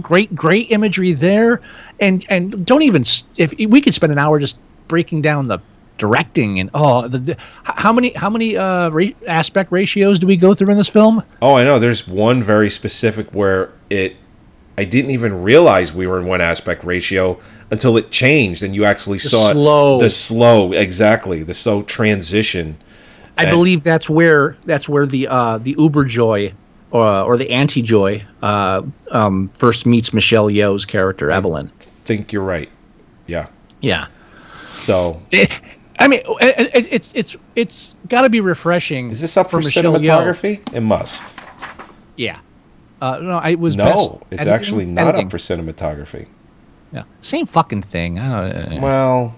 [0.03, 1.63] great great imagery there,
[2.01, 3.03] and and don't even
[3.39, 4.59] if we could spend an hour just
[4.89, 5.59] breaking down the
[5.99, 10.37] directing and oh the, the how many how many uh ra- aspect ratios do we
[10.37, 11.79] go through in this film Oh, I know.
[11.79, 14.17] There's one very specific where it.
[14.79, 18.85] I didn't even realize we were in one aspect ratio until it changed, and you
[18.85, 19.97] actually saw slow.
[19.99, 20.03] it.
[20.03, 21.43] The slow, exactly.
[21.43, 22.77] The slow transition.
[23.39, 26.53] I And- believe that's where that's where the uh, the Uber Joy
[26.91, 28.83] or, or the Anti Joy uh,
[29.13, 31.71] um, first meets Michelle Yeoh's character Evelyn.
[32.05, 32.69] Think you're right.
[33.27, 33.47] Yeah.
[33.81, 34.07] Yeah,
[34.75, 35.51] So It-
[35.99, 39.11] I mean, it, it, it's it's it's got to be refreshing.
[39.11, 39.83] is this up for, Yeoh.
[39.99, 40.75] cinematography?
[40.75, 41.35] It must.
[42.17, 42.39] Yeah.
[43.01, 45.27] Uh, no, I was No, it's editing- actually not editing.
[45.27, 46.29] up for cinematography.
[46.93, 48.19] Yeah, same fucking thing.
[48.19, 48.81] I don't.
[48.81, 49.35] Well,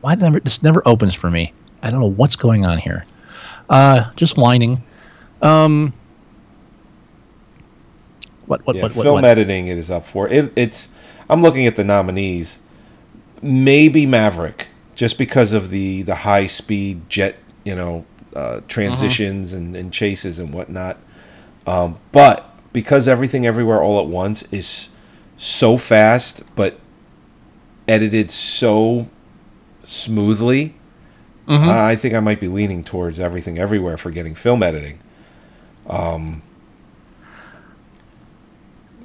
[0.00, 1.52] why never this never opens for me?
[1.82, 3.06] I don't know what's going on here.
[3.70, 4.82] Uh, just whining.
[5.42, 5.92] Um.
[8.46, 9.02] What what yeah, what what?
[9.02, 9.24] film what?
[9.24, 10.52] editing it is up for it.
[10.56, 10.88] It's.
[11.30, 12.60] I'm looking at the nominees.
[13.42, 14.66] Maybe Maverick,
[14.98, 20.40] just because of the the high speed jet, you know, uh, transitions and, and chases
[20.40, 20.98] and whatnot.
[21.68, 24.88] Um, but because everything everywhere all at once is
[25.36, 26.80] so fast, but
[27.86, 29.06] edited so
[29.84, 30.74] smoothly,
[31.46, 31.68] Mhm.
[31.68, 34.98] I think I might be leaning towards everything everywhere for getting film editing.
[35.88, 36.42] Um,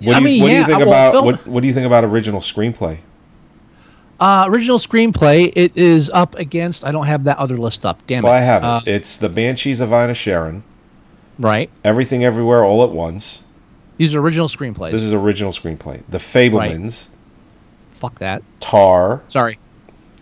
[0.02, 1.86] what do you, mean, what do you think about film- what, what do you think
[1.86, 2.98] about original screenplay?
[4.20, 5.52] Uh, original screenplay.
[5.56, 6.86] It is up against.
[6.86, 8.06] I don't have that other list up.
[8.08, 8.28] Damn it.
[8.28, 8.66] Well, I have it.
[8.66, 10.62] Uh, it's the Banshees of Inisherin,
[11.40, 11.70] right.
[11.84, 13.44] Everything Everywhere All at Once.
[13.98, 14.92] These are original screenplays.
[14.92, 16.02] This is original screenplay.
[16.10, 17.10] The Fabelmans,
[17.94, 18.44] Fuck that.
[18.60, 19.58] Tar, Sorry.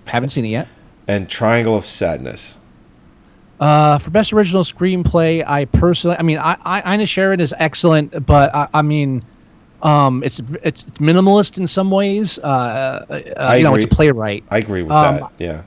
[0.06, 0.68] Haven't seen it yet.
[1.08, 2.58] and Triangle of Sadness.
[3.60, 8.54] Uh, for best original screenplay, I personally, I mean, I, I, Inisherin is excellent, but
[8.56, 9.24] I, I mean,
[9.84, 12.38] Um, it's it's minimalist in some ways.
[12.40, 13.06] Uh,
[13.38, 14.44] uh, you know, it's a playwright.
[14.50, 15.32] I agree with Um, that.
[15.40, 15.62] Yeah.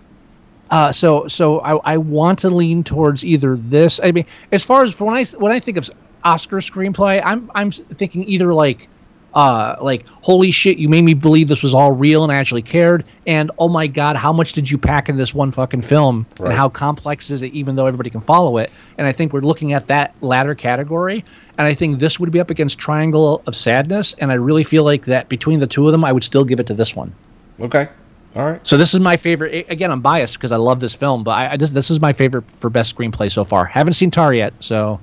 [0.71, 4.01] Uh, so so I, I want to lean towards either this.
[4.03, 5.91] I mean, as far as when I when I think of
[6.25, 8.89] Oscar screenplay, I'm I'm thinking either like
[9.35, 12.63] uh like holy shit, you made me believe this was all real and I actually
[12.63, 16.25] cared, and oh my god, how much did you pack in this one fucking film,
[16.39, 16.49] Right.
[16.49, 18.71] and how complex is it, even though everybody can follow it.
[18.97, 21.25] And I think we're looking at that latter category,
[21.59, 24.85] and I think this would be up against Triangle of Sadness, and I really feel
[24.85, 27.13] like that between the two of them, I would still give it to this one.
[27.61, 27.89] Okay.
[28.37, 28.67] All right.
[28.67, 29.67] So this is my favorite.
[29.69, 32.13] Again, I'm biased because I love this film, but I, I just this is my
[32.13, 33.65] favorite for best screenplay so far.
[33.65, 34.99] Haven't seen Tar yet, so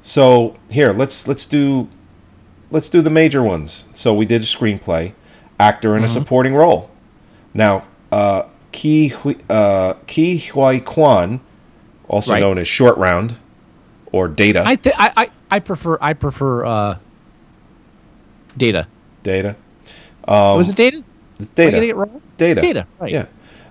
[0.00, 1.88] So here, let's let's do
[2.70, 3.84] let's do the major ones.
[3.94, 5.12] So we did a screenplay,
[5.58, 5.98] actor Mm-hmm.
[5.98, 6.90] in a supporting role.
[7.54, 11.40] Now, uh, Ke Huy, uh, Ke Huy Quan,
[12.08, 12.40] also Right.
[12.40, 13.36] known as Short Round,
[14.12, 14.62] or Data.
[14.66, 16.98] I, th- I I I prefer I prefer uh,
[18.56, 18.86] Data.
[19.22, 19.56] Data.
[20.26, 21.02] Was it Data?
[21.38, 21.86] It's Am I Data.
[21.88, 22.22] it wrong?
[22.36, 22.60] Data.
[22.60, 23.12] Data, right.
[23.12, 23.26] Yeah.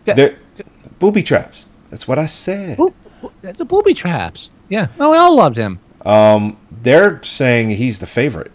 [0.06, 0.14] Yeah.
[0.14, 0.36] They're
[1.00, 1.66] booby traps.
[1.90, 2.78] That's what I said.
[2.78, 2.94] Boo-
[3.42, 4.50] The booby traps.
[4.70, 4.88] Yeah.
[5.00, 5.80] No, we all loved him.
[6.84, 8.52] They're saying he's the favorite.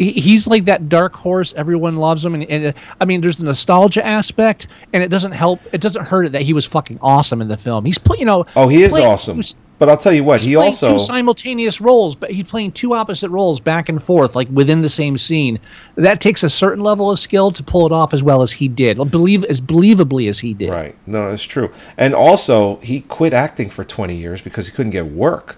[0.00, 1.52] He, he's like that dark horse.
[1.56, 5.60] Everyone loves him, and, and I mean, there's the nostalgia aspect, and it doesn't help.
[5.72, 7.84] It doesn't hurt it that he was fucking awesome in the film.
[7.84, 8.46] He's put, you know.
[8.56, 9.36] Oh, he is playing- awesome.
[9.36, 12.72] was But I'll tell you what, he playing also two simultaneous roles, but he's playing
[12.72, 15.58] two opposite roles back and forth, like within the same scene.
[15.96, 18.68] That takes a certain level of skill to pull it off as well as he
[18.68, 18.96] did.
[19.10, 20.68] Believe as believably as he did.
[20.70, 20.94] Right.
[21.06, 21.70] No, it's true.
[21.96, 25.56] And also, he quit acting for 20 years because he couldn't get work.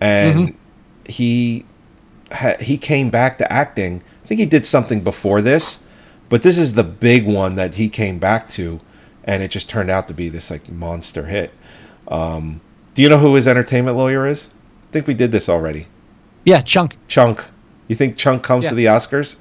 [0.00, 1.12] And Mm-hmm.
[1.12, 1.64] he
[2.60, 4.02] he came back to acting.
[4.24, 5.80] I think he did something before this,
[6.28, 8.80] but this is the big one that he came back to
[9.24, 11.52] and it just turned out to be this like monster hit.
[12.08, 12.60] Um,
[12.94, 14.50] do you know who his entertainment lawyer is?
[14.88, 15.86] I think we did this already.
[16.44, 16.96] Yeah, Chunk.
[17.06, 17.44] Chunk.
[17.86, 18.70] You think Chunk comes Yeah.
[18.70, 19.36] to the Oscars?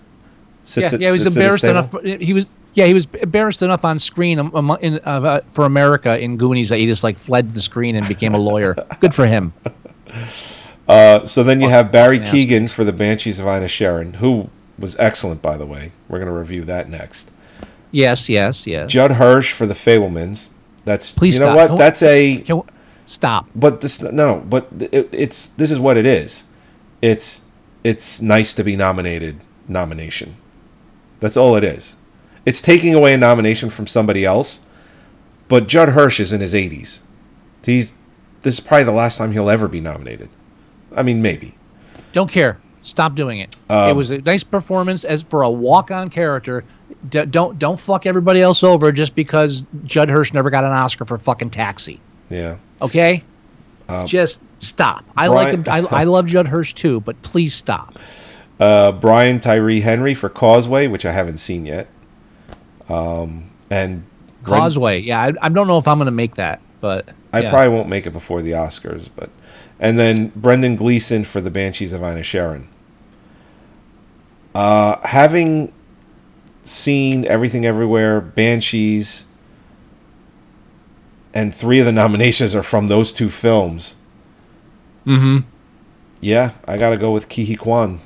[0.64, 2.22] Sits yeah, at- yeah, he was sits at his embarrassed enough.
[2.22, 2.48] He was.
[2.76, 6.78] Yeah, he was embarrassed enough on screen um, in, uh, for America in Goonies that
[6.78, 8.76] he just like fled the screen and became a lawyer.
[9.00, 9.52] Good for him.
[10.90, 14.50] Uh, so then you have Barry Keegan for the Banshees of Inisherin, who
[14.80, 15.92] was excellent, by the way.
[16.08, 17.30] We're going to review that next.
[17.92, 18.92] Yes, yes, yes.
[18.92, 20.50] Judd Hirsch for the Fabelmans.
[20.86, 21.70] That's Please you know stop.
[21.70, 21.78] what?
[21.78, 22.44] That's a
[23.06, 23.48] Stop.
[23.56, 26.46] but this no, but it, it's this is what it is.
[27.02, 27.42] It's
[27.84, 29.40] it's nice to be nominated.
[29.68, 30.36] Nomination.
[31.20, 31.96] That's all it is.
[32.46, 34.62] It's taking away a nomination from somebody else.
[35.48, 37.02] But Judd Hirsch is in his 80s.
[37.64, 37.94] He's
[38.42, 40.30] this is probably the last time he'll ever be nominated.
[40.96, 41.56] I mean, maybe.
[42.14, 42.60] Don't care.
[42.84, 43.56] Stop doing it.
[43.70, 46.64] Um, it was a nice performance as for a walk-on character.
[47.10, 51.06] D- don't don't fuck everybody else over just because Judd Hirsch never got an Oscar
[51.06, 52.00] for fucking Taxi.
[52.30, 52.58] Yeah.
[52.82, 53.24] Okay.
[54.06, 55.04] just stop.
[55.16, 55.64] I like him.
[55.68, 58.00] I, I love Judd Hirsch too, but please stop.
[58.60, 61.88] Uh, Brian Tyree Henry for Causeway, which I haven't seen yet.
[62.90, 64.04] Um, and
[64.44, 65.00] Causeway.
[65.00, 67.50] Yeah, I, I don't know if I'm going to make that, but I yeah.
[67.52, 69.30] probably won't make it before the Oscars, but
[69.80, 72.66] and then Brendan Gleeson for the Banshees of Inisherin.
[74.54, 75.72] Uh, having
[76.64, 79.26] seen everything everywhere, Banshees,
[81.34, 83.96] and three of the nominations are from those two films.
[85.06, 85.44] Mhm.
[86.22, 88.00] Yeah, I got to go with Ke Huy Quan.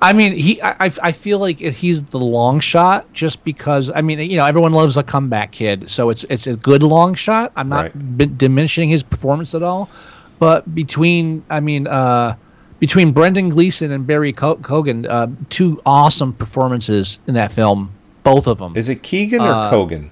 [0.00, 0.60] I mean, he.
[0.62, 0.86] I.
[0.86, 3.90] I- I feel like he's the long shot, just because.
[3.94, 7.14] I mean, you know, everyone loves a comeback kid, so it's it's a good long
[7.14, 7.52] shot.
[7.56, 8.16] I'm not Right.
[8.18, 9.90] b- diminishing his performance at all,
[10.42, 12.34] but between, I mean, uh,
[12.80, 17.92] between Brendan Gleeson and Barry Co- Cogan, uh, two awesome performances in that film,
[18.24, 18.72] both of them.
[18.74, 20.08] Is it Keegan or Uh, Kogan?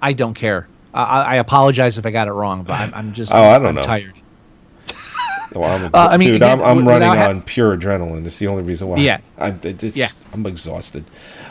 [0.00, 0.66] I don't care.
[0.94, 3.30] I, I apologize if I got it wrong, but I'm, I'm just.
[3.34, 3.82] Oh, I don't I'm know.
[3.82, 4.14] Tired.
[5.54, 8.24] Well, I'm, Uh, I mean, dude, again, I'm, I'm running ha- on pure adrenaline.
[8.24, 8.96] It's the only reason why.
[8.96, 9.18] Yeah.
[9.36, 10.06] I'm, it's, Yeah.
[10.32, 11.04] I'm exhausted.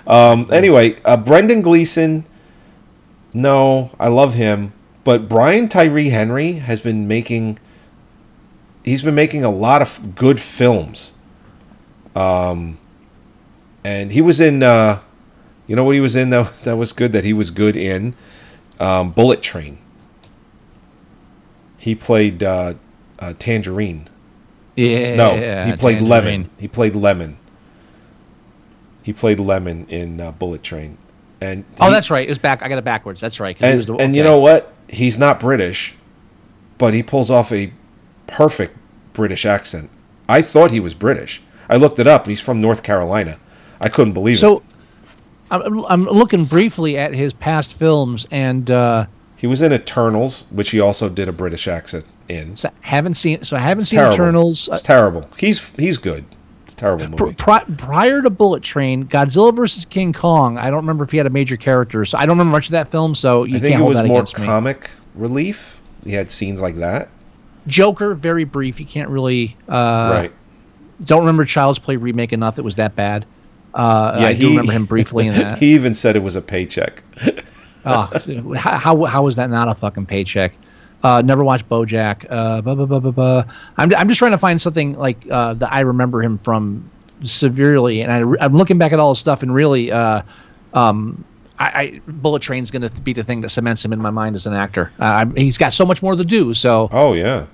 [0.07, 2.25] Um, anyway, uh, Brendan Gleeson.
[3.33, 7.59] No, I love him, but Brian Tyree Henry has been making.
[8.83, 11.13] He's been making a lot of good films.
[12.15, 12.77] Um,
[13.83, 14.63] and he was in.
[14.63, 14.99] Uh,
[15.67, 16.43] you know what he was in though?
[16.63, 17.11] That was good.
[17.13, 18.15] That he was good in.
[18.79, 19.77] Um, Bullet Train.
[21.77, 22.73] He played uh,
[23.19, 24.07] uh, Tangerine.
[24.75, 25.15] Yeah.
[25.15, 25.31] No,
[25.65, 26.09] he played Tangerine.
[26.09, 26.49] Lemon.
[26.57, 27.37] He played Lemon.
[29.03, 30.97] He played Lemon in uh, Bullet Train,
[31.41, 32.25] and Oh, he- that's right.
[32.27, 32.61] It was back.
[32.61, 33.19] I got it backwards.
[33.21, 33.57] That's right.
[33.59, 34.73] and was the- and you know what?
[34.87, 35.95] He's not British,
[36.77, 37.71] but he pulls off a
[38.31, 38.77] perfect
[39.13, 39.89] British accent.
[40.27, 41.41] I thought he was British.
[41.69, 42.27] I looked it up.
[42.27, 43.39] He's from North Carolina.
[43.81, 44.39] I couldn't believe it.
[44.39, 44.63] So,
[45.51, 50.69] I'm, I'm looking briefly at his past films, and uh, He was in Eternals, which
[50.69, 52.55] he also did a British accent in.
[52.55, 53.41] So haven't seen.
[53.43, 54.13] So I haven't It's seen terrible.
[54.15, 54.69] Eternals.
[54.71, 55.27] It's terrible.
[55.37, 56.23] He's he's good.
[56.65, 57.33] It's a terrible movie.
[57.33, 60.59] pri- prior to Bullet Train, Godzilla versus King Kong.
[60.59, 62.73] I don't remember if he had a major character, so I don't remember much of
[62.73, 63.15] that film.
[63.15, 64.45] So you I think can't it was that more against me.
[64.45, 65.81] comic relief.
[66.03, 67.09] He had scenes like that.
[67.69, 68.79] Joker, very brief.
[68.79, 69.55] You can't really.
[69.67, 70.31] Uh, right.
[71.05, 72.59] Don't remember Child's Play remake enough.
[72.59, 73.25] It was that bad.
[73.73, 75.59] Uh, I do remember him briefly in that.
[75.59, 77.03] he even said it was a paycheck.
[77.85, 80.53] oh, how, how was that not a fucking paycheck?
[81.01, 82.25] Uh, never watched BoJack.
[82.29, 83.43] Uh, blah, blah, blah, blah, blah.
[83.77, 86.89] I'm I'm just trying to find something like uh, that I remember him from
[87.23, 90.23] severely, and I, I'm looking back at all his stuff, and really, uh,
[90.73, 91.23] um,
[91.57, 94.35] I, I Bullet Train's going to be the thing that cements him in my mind
[94.35, 94.91] as an actor.
[94.99, 97.45] Uh, he's got so much more to do, so Oh yeah.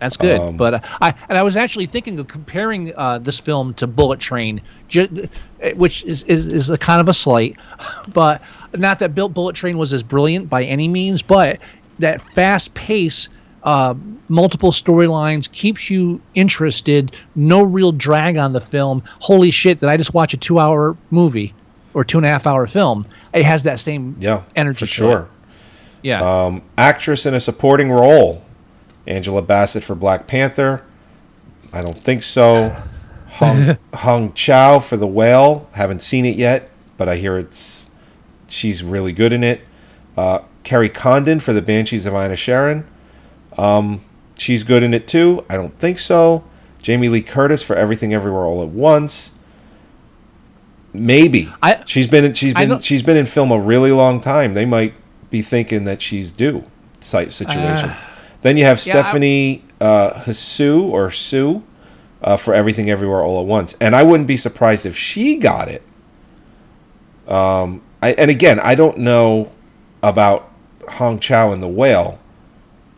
[0.00, 0.40] That's good.
[0.40, 3.86] Um, but uh, I and I was actually thinking of comparing uh, this film to
[3.86, 5.28] Bullet Train, ju-
[5.62, 7.56] uh, which is, is is a kind of a slight,
[8.12, 8.42] but
[8.76, 11.58] not that Bill Bullet Train was as brilliant by any means, but
[11.98, 13.28] that fast pace.
[13.64, 13.92] Uh,
[14.28, 17.14] multiple storylines keeps you interested.
[17.34, 19.02] No real drag on the film.
[19.18, 19.80] Holy shit!
[19.80, 21.52] Did I just watch a two-hour movie
[21.92, 23.04] or two and a half hour film?
[23.34, 24.42] It has that same Yeah.
[24.54, 24.78] energy.
[24.78, 25.20] for sure.
[25.22, 25.26] it.
[26.08, 26.44] Yeah.
[26.44, 28.42] Um, actress in a supporting role:
[29.08, 30.82] Angela Bassett for Black Panther.
[31.72, 32.76] I don't think so.
[33.32, 35.68] Hung, Hong Chau for The Whale.
[35.72, 37.88] Haven't seen it yet, but I hear it's
[38.48, 39.60] she's really good in it.
[40.16, 42.84] Uh, Kerry Condon for The Banshees of Inisherin.
[43.56, 44.02] Um,
[44.36, 45.44] she's good in it too.
[45.48, 46.44] I don't think so.
[46.82, 49.32] Jamie Lee Curtis for Everything Everywhere All at Once.
[50.92, 54.54] Maybe I- she's been in, she's been she's been in film a really long time.
[54.54, 54.94] They might
[55.30, 56.64] be thinking that she's due
[57.00, 57.92] site situation.
[58.42, 61.62] Then you have yeah, I- Stephanie uh, Hsu or Sue
[62.22, 65.68] uh, for Everything Everywhere All at Once, and I wouldn't be surprised if she got
[65.68, 65.82] it.
[67.26, 69.52] Um, I, and again, I don't know
[70.02, 70.50] about
[70.88, 72.18] Hong Chau and the Whale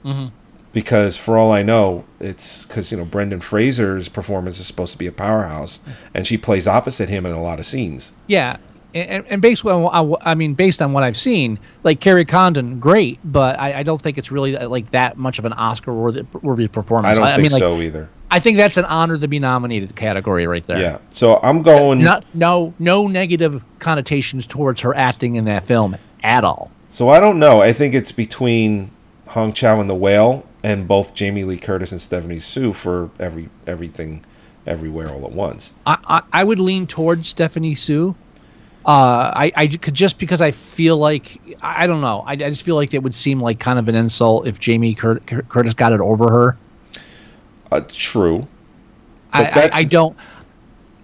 [0.05, 0.35] Mm-hmm.
[0.73, 4.99] because, for all I know, it's because you know Brendan Fraser's performance is supposed to
[4.99, 5.81] be a powerhouse,
[6.15, 8.13] and she plays opposite him in a lot of scenes.
[8.27, 8.57] Yeah,
[8.95, 12.25] and, and based on what I, I mean, based on what I've seen, like Kerry
[12.25, 15.53] Condon, great, but I, I don't think it's really uh, like that much of an
[15.53, 17.19] Oscar worthy, worthy performance.
[17.19, 18.09] I don't think mean, like, so either.
[18.31, 20.79] I think that's an honor to be nominated category right there.
[20.79, 22.03] Yeah, so I'm going.
[22.03, 26.71] Not no no negative connotations towards her acting in that film at all.
[26.89, 27.61] So I don't know.
[27.61, 28.91] I think it's between
[29.29, 33.49] Hong Chau and the Whale, and both Jamie Lee Curtis and Stephanie Hsu for every
[33.67, 34.25] everything,
[34.67, 35.75] everywhere all at once.
[35.87, 38.15] I, I, I would lean towards Stephanie Hsu.
[38.87, 42.25] Uh, I, I could just because I feel like I don't know.
[42.27, 44.95] I, I just feel like it would seem like kind of an insult if Jamie
[44.95, 46.57] Cur- Cur- Curtis got it over her.
[47.71, 48.49] Uh, true.
[49.33, 50.17] I, I, I don't.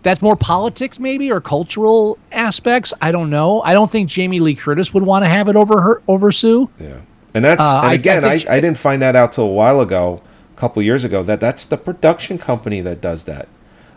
[0.03, 2.95] That's more politics, maybe, or cultural aspects.
[3.03, 3.61] I don't know.
[3.63, 6.69] I don't think Jamie Lee Curtis would want to have it over her over Hsu.
[6.81, 7.01] Yeah,
[7.35, 10.23] and that's Uh, and again, I, I, didn't find that out till a while ago,
[10.57, 11.23] a couple years ago.
[11.23, 13.49] That that's the production company that does that.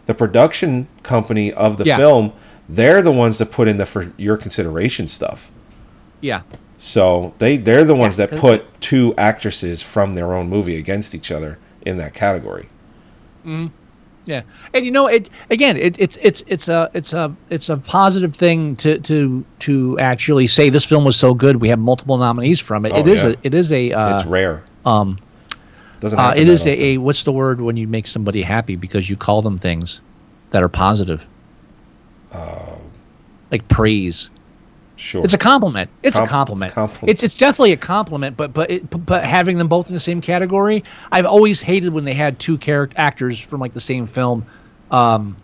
[0.05, 1.97] The production company of the Yeah.
[1.97, 2.33] film,
[2.69, 5.51] they're the ones that put in the for your consideration stuff.
[6.21, 6.41] Yeah,
[6.77, 10.75] So they they're the ones Yeah, that 'cause- put two actresses from their own movie
[10.77, 12.67] against each other in that category.
[14.25, 14.41] yeah.
[14.73, 18.35] And you know, it again, it, it's it's it's a it's a it's a positive
[18.35, 21.57] thing to to to actually say this film was so good.
[21.61, 22.91] We have multiple nominees from it.
[22.91, 23.29] Oh, it is yeah.
[23.29, 24.63] a it is a uh, it's rare.
[24.85, 25.17] um
[26.01, 29.09] Doesn't uh, happen it a, a what's the word when you make somebody happy because
[29.09, 30.01] you call them things
[30.51, 31.25] that are positive.
[33.51, 34.29] Like praise.
[34.95, 35.23] sure.
[35.23, 35.89] It's a compliment.
[36.03, 36.73] It's Com- a compliment.
[36.73, 37.09] compliment.
[37.09, 38.37] It's it's definitely a compliment.
[38.37, 42.05] But but it, but having them both in the same category, I've always hated when
[42.05, 44.45] they had two character actors from like the same film.
[44.91, 45.35] Um,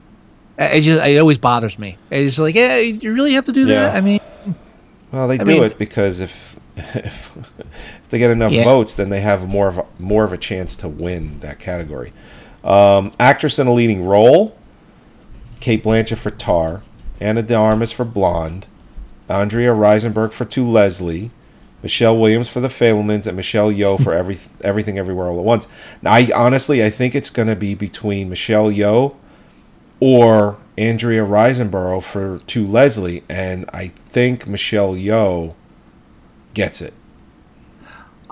[0.58, 1.98] it just it always bothers me.
[2.12, 3.96] It's like, yeah, you really have to do that.
[3.96, 4.20] I mean,
[5.12, 8.66] Well, they I do mean- it because if if, if they get enough Yeah.
[8.66, 12.12] votes, then they have more of a, more of a chance to win that category.
[12.66, 14.58] Um, actress in a leading role:
[15.66, 16.84] Cate Blanchett for Tar,
[17.20, 18.68] Ana de Armas for Blonde,
[19.28, 21.32] Andrea Riseborough for To Leslie,
[21.82, 25.68] Michelle Williams for The Fabelmans, and Michelle Yeoh for every Everything Everywhere All at Once.
[26.04, 29.16] Now, I honestly I think it's going to be between Michelle Yeoh
[30.00, 35.56] or Andrea Riseborough for To Leslie, and I think Michelle Yeoh
[36.54, 36.94] gets it.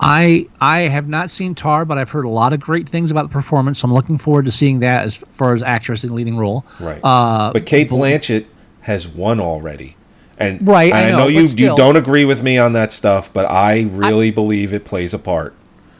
[0.00, 3.28] I I have not seen Tar, but I've heard a lot of great things about
[3.28, 3.78] the performance.
[3.80, 6.64] So I'm looking forward to seeing that as far as actress in leading role.
[6.80, 7.00] Right.
[7.04, 8.46] Uh, but Cate Bl- Blanchett
[8.80, 9.96] has won already.
[10.36, 12.72] And, Right, and I I know, know, you, but you don't agree with me on
[12.72, 15.54] that stuff, but I really believe it plays a part.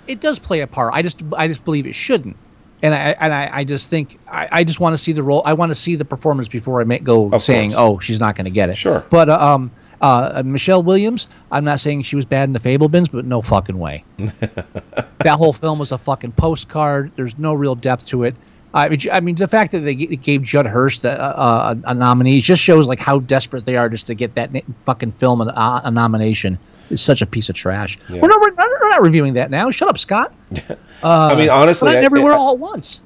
[0.08, 0.92] it does play a part.
[0.92, 2.36] I just I just believe it shouldn't,
[2.82, 5.40] and I and I, I just think I, I just want to see the role.
[5.44, 7.80] I want to see the performance before I make go Of saying, course.
[7.80, 8.76] oh, she's not going to get it.
[8.76, 9.04] Sure.
[9.08, 9.70] But uh, um
[10.04, 13.78] Uh, Michelle Williams, I'm not saying she was bad in the Fabelmans, but no fucking
[13.78, 14.04] way.
[14.18, 17.10] that whole film was a fucking postcard.
[17.16, 18.34] There's no real depth to it.
[18.74, 22.40] I mean, I mean, the fact that they gave Judd Hirsch a, a, a nominee
[22.42, 24.50] just shows like how desperate they are just to get that
[24.80, 26.58] fucking film a, a nomination.
[26.90, 27.96] It's such a piece of trash.
[28.10, 28.20] Yeah.
[28.20, 29.70] We're, not, we're, not, we're not reviewing that now.
[29.70, 30.34] Shut up, Scott.
[31.02, 33.00] I mean, honestly, Not I- everywhere I- all at once.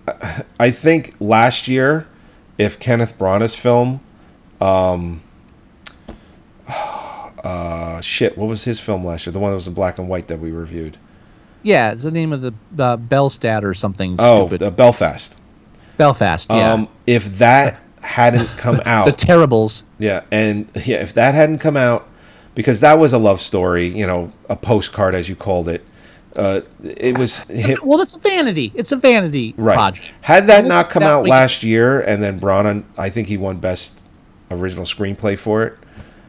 [0.58, 2.08] I think last year,
[2.56, 4.00] if Kenneth Branagh's film,
[4.60, 5.20] um,
[7.44, 9.32] uh, shit, what was his film last year?
[9.32, 10.96] The one that was in black and white that we reviewed.
[11.62, 14.62] Yeah, it's the name of the uh, Bellstat or something Oh, stupid.
[14.62, 15.36] uh, Belfast.
[15.96, 16.46] Belfast.
[16.50, 16.72] Yeah.
[16.72, 19.82] Um, if that hadn't come out, the Terribles.
[19.98, 22.08] yeah, and yeah, if that hadn't come out,
[22.54, 25.84] because that was a love story, you know, a postcard as you called it.
[26.36, 27.44] Uh, it was
[27.82, 28.70] Well, it's a vanity.
[28.76, 29.74] It's a vanity right.
[29.74, 30.06] project.
[30.20, 33.36] Had that not come that out we- last year, and then Branagh, I think he
[33.36, 33.98] won best
[34.50, 35.76] original screenplay for it,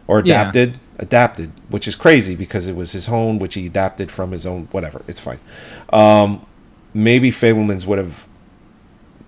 [0.09, 0.41] or Yeah.
[0.41, 4.43] adapted, adapted, which is crazy because it was his own, which he adapted from his
[4.45, 4.67] own.
[4.71, 5.37] Whatever, it's fine.
[5.93, 6.43] Um,
[6.95, 8.25] maybe Fabelman's would have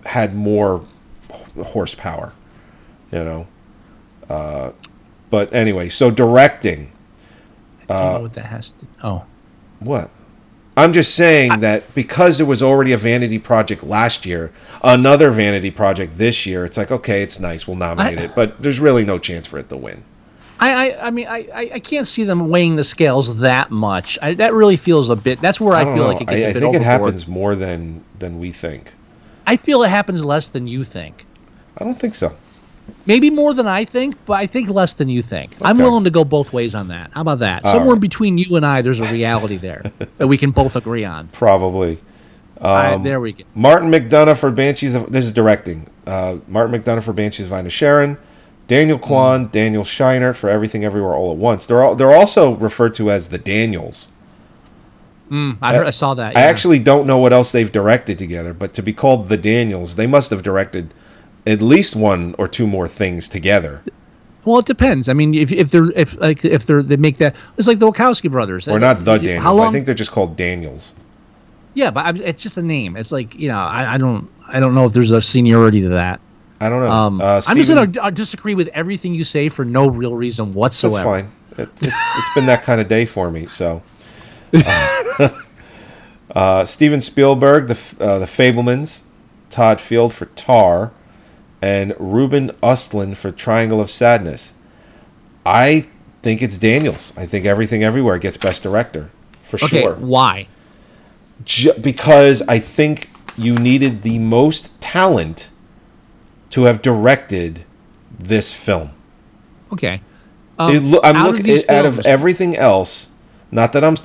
[0.06, 0.82] had more
[1.56, 2.32] horsepower,
[3.12, 3.46] you know.
[4.28, 4.72] Uh,
[5.30, 6.90] but anyway, so directing.
[7.88, 8.86] I Uh, don't know what that has to.
[9.04, 9.22] Oh,
[9.78, 10.10] What?
[10.76, 14.50] I'm just saying that because it was already a vanity project last year,
[14.82, 18.60] another vanity project this year, it's like okay, it's nice, we'll nominate I- it, but
[18.62, 20.02] there's really no chance for it to win.
[20.62, 24.18] I, I, I mean, I, I can't see them weighing the scales that much.
[24.22, 25.40] I, that really feels a bit.
[25.40, 26.06] That's where I, I feel know.
[26.06, 28.94] like it gets I, a bit I think it happens more than than we think.
[29.46, 31.26] I feel it happens less than you think.
[31.78, 32.36] I don't think so.
[33.06, 35.52] Maybe more than I think, but I think less than you think.
[35.62, 37.10] I'm willing to go both ways on that.
[37.12, 37.64] How about that?
[37.64, 38.00] All Somewhere right.
[38.00, 39.82] between you and I, there's a reality there
[40.16, 41.28] that we can both agree on.
[41.28, 41.98] Probably.
[42.60, 43.44] Right, Um, there we go.
[43.54, 45.88] Martin McDonagh for Banshees of this is directing.
[46.06, 48.18] Uh, Martin McDonagh for Banshees of Inisherin,
[48.68, 51.66] Daniel Kwan, Daniel Scheinert for Everything Everywhere All at Once.
[51.66, 54.08] They're all, they're also referred to as the Daniels.
[55.30, 56.36] Mm, I, heard, I saw that.
[56.36, 59.94] I actually don't know what else they've directed together, but to be called the Daniels,
[59.96, 60.92] they must have directed
[61.46, 63.82] at least one or two more things together.
[64.44, 65.08] Well, it depends.
[65.08, 67.90] I mean, if if they're if like if they're they make that it's like the
[67.90, 68.68] Wachowski brothers.
[68.68, 69.42] Or not the Daniels.
[69.42, 69.68] How long?
[69.68, 70.94] I think they're just called Daniels.
[71.74, 72.96] yeah, but it's just a name.
[72.96, 75.88] It's like you know, I, I don't I don't know if there's a seniority to
[75.90, 76.20] that.
[76.62, 76.90] I don't know.
[76.92, 80.52] Um, uh, I'm just gonna uh, disagree with everything you say for no real reason
[80.52, 80.94] whatsoever.
[80.94, 81.04] That's
[81.58, 81.64] fine.
[81.64, 83.46] It, it's it's been that kind of day for me.
[83.48, 83.82] So,
[84.54, 85.28] uh,
[86.34, 89.02] uh, Steven Spielberg, the uh, the Fabelmans,
[89.50, 90.92] Todd Field for Tar,
[91.60, 94.54] and Ruben Östlund for Triangle of Sadness.
[95.44, 95.88] I
[96.22, 97.12] think it's Daniels.
[97.16, 99.10] I think Everything Everywhere gets Best Director
[99.42, 99.94] for Okay, sure.
[99.94, 100.46] why?
[101.44, 105.50] Ju- because I think you needed the most talent
[106.52, 107.64] to have directed
[108.18, 108.90] this film.
[109.72, 110.00] Okay.
[110.58, 113.10] Um, It I'm out of these out of everything else.
[113.50, 113.96] Not that I'm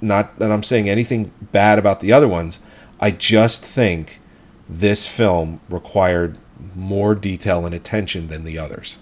[0.00, 2.60] not that I'm saying anything bad about the other ones.
[2.98, 4.20] I just think
[4.68, 6.38] this film required
[6.74, 8.98] more detail and attention than the others.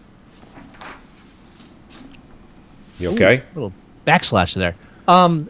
[2.99, 3.43] You okay?
[3.55, 3.73] little
[4.07, 4.75] backslash there.
[5.07, 5.49] Um,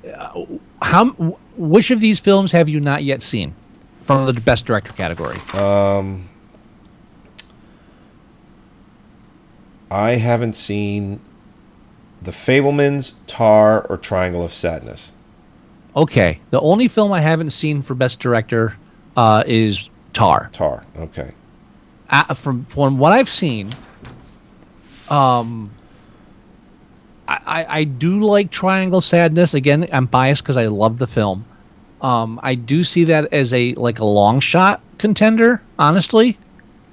[0.83, 1.07] how?
[1.57, 3.55] Which of these films have you not yet seen
[4.03, 5.37] from the best director category?
[9.91, 11.21] I haven't seen
[12.23, 15.13] The Fabelmans, Tar, or Triangle of Sadness.
[15.97, 18.77] Okay, the only film I haven't seen for best director
[19.17, 20.49] uh, is Tar.
[20.53, 20.85] Tar.
[20.97, 21.33] Okay.
[22.11, 23.71] uh, from from what I've seen,
[25.09, 25.71] um,
[27.27, 29.55] I, I, I do like Triangle Sadness.
[29.55, 31.45] Again, I'm biased because I love the film.
[32.03, 36.39] Um, I do see that as a like a long shot contender, honestly,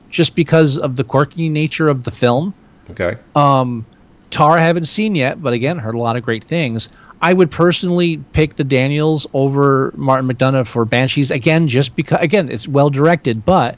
[0.10, 2.54] just because of the quirky nature of the film.
[2.92, 3.18] Okay.
[3.36, 3.86] Um,
[4.32, 6.90] Tar I haven't seen yet, but again, heard a lot of great things.
[7.22, 12.50] I would personally pick the Daniels over Martin McDonagh for Banshees again, just because again
[12.50, 13.78] it's well directed, but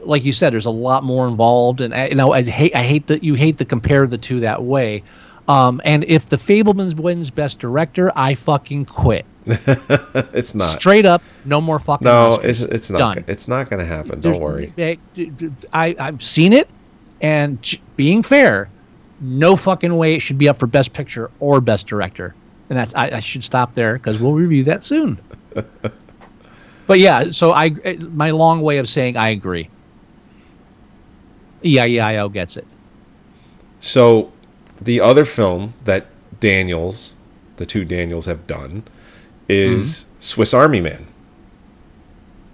[0.00, 2.82] like you said, there's a lot more involved, and I, you know I hate I
[2.82, 5.02] hate that you hate to compare the two that way.
[5.48, 9.26] Um, and if the Fabelmans wins Best Director, I fucking quit.
[9.46, 10.80] it's not.
[10.80, 12.04] Straight up, no more fucking.
[12.04, 12.44] No, Oscars.
[12.44, 12.98] it's it's not.
[13.14, 13.24] Done.
[13.28, 14.20] It's not going to happen.
[14.20, 14.72] There's- Don't worry.
[15.72, 16.68] I I've seen it,
[17.20, 18.68] and being fair,
[19.20, 22.34] no fucking way it should be up for Best Picture or Best Director.
[22.68, 25.18] And that's I, I should stop there because we'll review that soon.
[26.86, 29.68] but yeah, so I eh, my long way of saying I agree.
[31.62, 32.66] Yeah, yeah, I gets it.
[33.80, 34.32] So,
[34.80, 36.06] the other film that
[36.38, 37.14] Daniels,
[37.56, 38.84] the two Daniels, have done
[39.48, 41.06] is Swiss Army Man.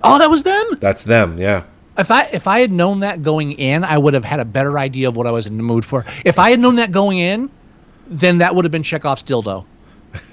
[0.02, 0.64] Oh, that was them.
[0.80, 1.38] That's them.
[1.38, 1.64] Yeah.
[2.00, 4.78] If I if I had known that going in, I would have had a better
[4.78, 6.04] idea of what I was in the mood for.
[6.24, 7.50] If I had known that going in,
[8.08, 9.64] then that would have been Chekhov's dildo.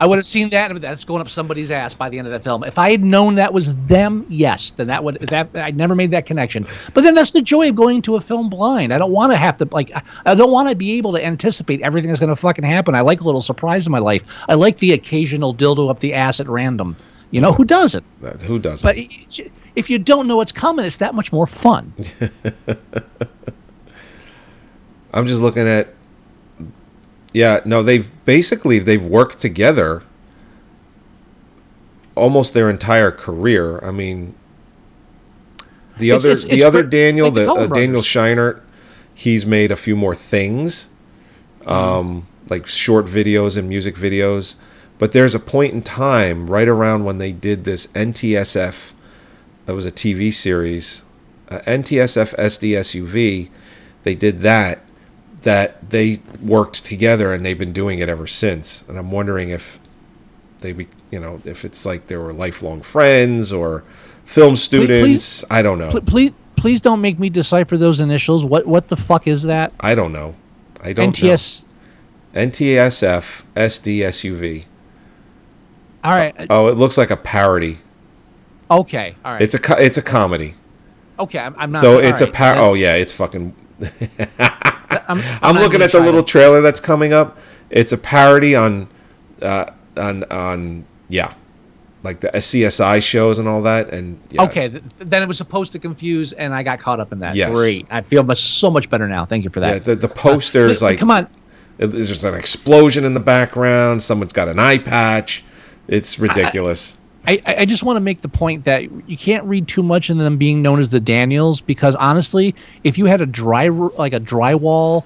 [0.00, 2.32] I would have seen that, and that's going up somebody's ass by the end of
[2.32, 2.64] the film.
[2.64, 6.10] If I had known that was them, yes, then that would that I never made
[6.12, 6.66] that connection.
[6.94, 8.94] But then that's the joy of going to a film blind.
[8.94, 11.24] I don't want to have to like I- I don't want to be able to
[11.24, 12.94] anticipate everything that's going to fucking happen.
[12.94, 14.22] I like a little surprise in my life.
[14.48, 16.96] I like the occasional dildo up the ass at random.
[17.30, 18.04] You know who doesn't?
[18.44, 18.86] Who doesn't?
[18.86, 18.96] But
[19.78, 21.92] if you don't know what's coming, it's that much more fun.
[25.12, 25.94] I'm just looking at.
[27.32, 30.02] Yeah, no, they've basically they've worked together
[32.14, 33.78] almost their entire career.
[33.84, 34.34] I mean,
[35.98, 38.02] the It's- other it's- the it's other Daniel, like the uh, Daniel.
[38.02, 38.60] Scheinert,
[39.14, 40.88] he's made a few more things,
[41.60, 41.70] Mm-hmm.
[41.70, 44.56] um, like short videos and music videos.
[44.98, 48.92] But there's a point in time right around when they did this NTSF.
[49.68, 51.04] That was a TV series,
[51.50, 53.50] uh, NTSF SDSUV.
[54.02, 54.80] They did that.
[55.42, 58.82] That they worked together and they've been doing it ever since.
[58.88, 59.78] And I'm wondering if
[60.60, 63.84] they, be, you know, if it's like they were lifelong friends or
[64.24, 65.44] film students.
[65.50, 66.00] I don't know.
[66.00, 68.46] Please, please don't make me decipher those initials.
[68.46, 69.74] What what the fuck is that?
[69.80, 70.34] I don't know.
[70.82, 71.64] I don't NTS.
[72.32, 72.40] know.
[72.46, 74.64] NTSF SDSUV.
[76.04, 76.46] All right.
[76.48, 77.76] Oh, it looks like a parody.
[78.70, 79.14] Okay.
[79.24, 79.42] All right.
[79.42, 80.54] It's a it's a comedy.
[81.18, 81.38] okay.
[81.38, 81.80] I'm, I'm not.
[81.80, 82.56] So it's a right, par.
[82.58, 83.54] Oh yeah, it's fucking.
[84.08, 87.38] I'm, I'm looking at the little to- trailer that's coming up.
[87.70, 88.88] It's a parody on,
[89.42, 89.66] uh,
[89.96, 91.34] on on yeah,
[92.02, 93.90] like the CSI shows and all that.
[93.90, 94.68] And yeah, Okay.
[94.70, 97.34] Th- then it was supposed to confuse, and I got caught up in that.
[97.36, 97.50] Yes.
[97.54, 97.86] Great.
[97.90, 99.24] I feel much so much better now.
[99.24, 99.72] Thank you for that.
[99.72, 99.78] yeah.
[99.80, 101.28] The the poster is But- but like come on.
[101.78, 104.02] There's an explosion in the background.
[104.02, 105.44] Someone's got an eye patch.
[105.86, 106.94] It's ridiculous.
[106.94, 110.08] I, I I just want to make the point that you can't read too much
[110.08, 112.54] into them being known as the Daniels because honestly,
[112.84, 115.04] if you had a dry like a drywall,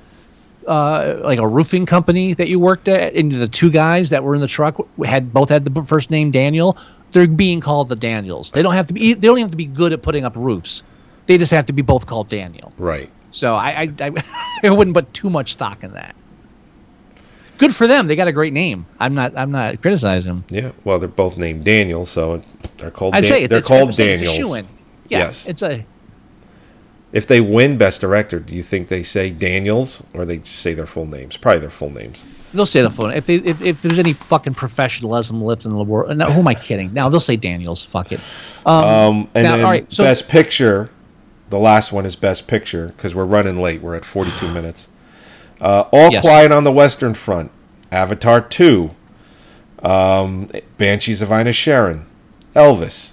[0.66, 4.34] uh, like a roofing company that you worked at, and the two guys that were
[4.34, 6.76] in the truck had both had the first name Daniel,
[7.12, 8.52] they're being called the Daniels.
[8.52, 9.14] They don't have to be.
[9.14, 10.82] They don't have to be good at putting up roofs.
[11.26, 12.72] They just have to be both called Daniel.
[12.78, 13.10] right.
[13.30, 14.24] So I I, I,
[14.62, 16.14] I wouldn't put too much stock in that.
[17.62, 18.08] Good for them.
[18.08, 18.86] They got a great name.
[18.98, 19.36] I'm not.
[19.36, 20.44] I'm not criticizing them.
[20.50, 20.72] Yeah.
[20.82, 22.42] Well, they're both named Daniel, so
[22.78, 23.14] they're called.
[23.14, 24.36] I'd Dan- say it's, they're it's called Daniels.
[25.08, 25.46] Yeah, Yes.
[25.46, 25.86] It's a.
[27.12, 30.74] If they win Best Director, do you think they say Daniels or they just say
[30.74, 31.36] their full names?
[31.36, 32.50] Probably their full names.
[32.52, 33.12] They'll say the phone.
[33.12, 36.48] If they if, if there's any fucking professionalism left in the world, no, who am
[36.48, 36.92] I kidding?
[36.92, 37.84] Now they'll say Daniels.
[37.84, 38.20] Fuck it.
[38.66, 40.90] Um, and Now, then right, so- Best Picture,
[41.48, 43.82] the last one is Best Picture because we're running late.
[43.82, 44.88] We're at 42 minutes.
[45.62, 46.20] Uh, All Yes.
[46.22, 47.50] Quiet on the Western Front,
[47.92, 48.90] Avatar 2,
[49.82, 52.02] um, Banshees of Inisherin,
[52.54, 53.12] Elvis,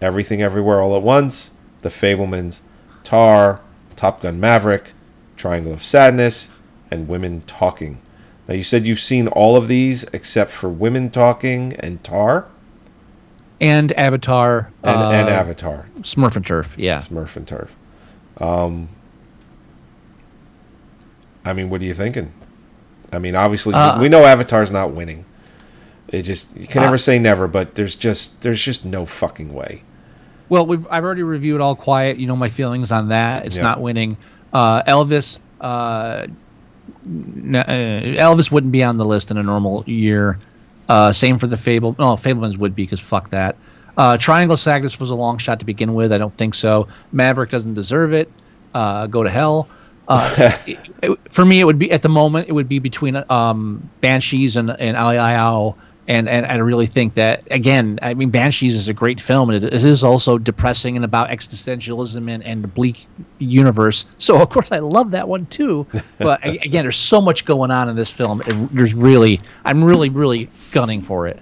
[0.00, 2.62] Everything Everywhere All at Once, The Fabelmans,
[3.04, 3.60] Tar,
[3.96, 4.92] Top Gun Maverick,
[5.36, 6.50] Triangle of Sadness,
[6.90, 8.00] and Women Talking.
[8.48, 12.46] Now, you said you've seen all of these except for Women Talking and Tar
[13.60, 14.70] And Avatar.
[14.82, 15.86] and, uh, and Avatar.
[16.00, 16.72] Smurf and Turf.
[16.76, 16.98] Yeah.
[16.98, 17.76] Smurf and Turf.
[18.38, 18.88] Um,
[21.44, 22.32] I mean, what are you thinking?
[23.12, 25.24] I mean, obviously, Uh, we know Avatar's not winning.
[26.08, 29.52] It just you can Uh, never say never, but there's just there's just no fucking
[29.54, 29.82] way.
[30.48, 32.18] Well, we've, I've already reviewed All Quiet.
[32.18, 33.46] You know my feelings on that.
[33.46, 33.62] It's Yeah.
[33.62, 34.16] not winning.
[34.52, 35.38] Uh, Elvis.
[35.60, 36.26] Uh, uh,
[37.06, 40.38] Elvis wouldn't be on the list in a normal year.
[40.88, 41.94] Uh, same for the Fable.
[41.98, 43.56] No, Fabelmans would be because fuck that.
[43.96, 46.12] Uh, Triangle Sadness was a long shot to begin with.
[46.12, 46.88] I don't think so.
[47.12, 48.30] Maverick doesn't deserve it.
[48.74, 49.68] Uh, go to hell.
[50.08, 52.48] Uh, it- it- for me, it would be at the moment.
[52.48, 55.74] It would be between um, Banshees and and Ao
[56.08, 57.98] and and I really think that again.
[58.02, 61.28] I mean, Banshees is a great film, and it, it is also depressing and about
[61.30, 63.06] existentialism and and the bleak
[63.38, 64.06] universe.
[64.18, 65.86] So of course, I love that one too.
[66.18, 68.42] But again, there's so much going on in this film.
[68.42, 71.40] And there's really, I'm really, really gunning for it.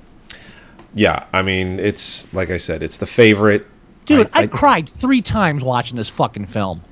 [0.94, 3.66] Yeah, I mean, it's like I said, it's the favorite.
[4.04, 6.82] Dude, I, I- cried three times watching this fucking film.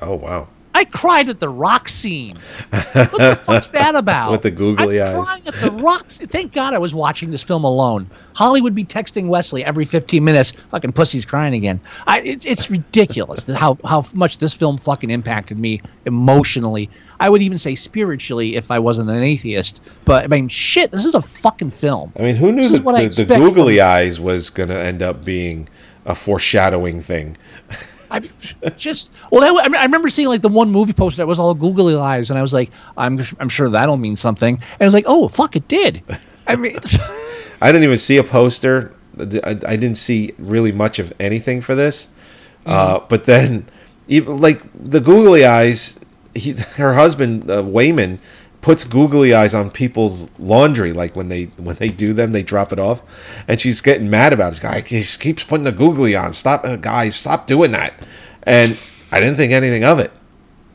[0.00, 2.36] Oh wow, I cried at the rock scene.
[2.68, 4.30] What the fuck's that about?
[4.30, 5.24] With the googly I'm eyes.
[5.24, 6.10] crying at the rock.
[6.10, 6.28] scene.
[6.28, 8.10] Thank God I was watching this film alone.
[8.34, 10.50] Holly would be texting Wesley every 15 minutes.
[10.50, 11.80] Fucking pussy's crying again.
[12.06, 16.90] I, it's it's ridiculous how how much this film fucking impacted me emotionally.
[17.20, 19.80] I would even say spiritually if I wasn't an atheist.
[20.04, 22.12] But I mean, shit, this is a fucking film.
[22.18, 22.84] I mean, who knew that
[23.16, 25.70] the, the googly eyes was going to end up being
[26.04, 27.38] a foreshadowing thing?
[28.10, 28.20] I
[28.76, 31.38] just well, that, I, mean, I remember seeing like the one movie poster that was
[31.38, 34.54] all googly eyes, and I was like, I'm I'm sure that'll mean something.
[34.54, 36.02] And I was like, oh fuck, it did.
[36.46, 36.78] I mean,
[37.60, 38.94] I didn't even see a poster.
[39.18, 42.08] I, I didn't see really much of anything for this.
[42.66, 43.68] Uh, but then,
[44.08, 45.98] even like the googly eyes,
[46.34, 48.18] he, her husband uh, Waymond
[48.66, 52.72] puts googly eyes on people's laundry, like when they when they do them, they drop
[52.72, 53.00] it off,
[53.46, 56.32] and she's getting mad about this Guy, he keeps putting the googly on.
[56.32, 57.94] Stop, uh, guys, stop doing that.
[58.42, 58.76] And
[59.12, 60.10] I didn't think anything of it.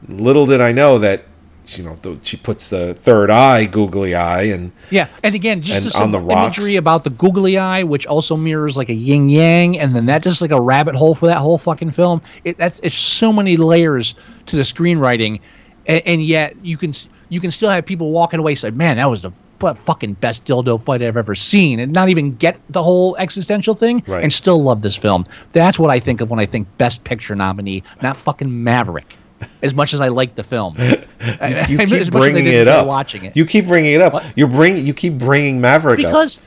[0.07, 1.25] Little did I know that,
[1.65, 6.03] you know, she puts the third eye, googly eye, and Yeah, and again, just And
[6.03, 6.59] on the rocks.
[6.59, 10.23] imagery about the googly eye, which also mirrors like a yin yang, and then that
[10.23, 12.21] just like a rabbit hole for that whole fucking film.
[12.45, 14.15] It that's it's so many layers
[14.45, 15.41] to the screenwriting,
[15.87, 16.93] and, and yet you can
[17.31, 20.45] you can still have people walking away saying, "Man, that was the fu- fucking best
[20.45, 24.21] dildo fight I've ever seen," and not even get the whole existential thing, Right.
[24.23, 25.25] and still love this film.
[25.53, 29.15] That's what I think of when I think Best Picture nominee, not fucking Maverick.
[29.63, 30.97] As much as I like the film, you
[31.39, 32.85] As keep as bringing it up.
[32.85, 34.23] Watching it, You keep bringing it up.
[34.35, 36.05] You bring you keep bringing Maverick up.
[36.05, 36.39] because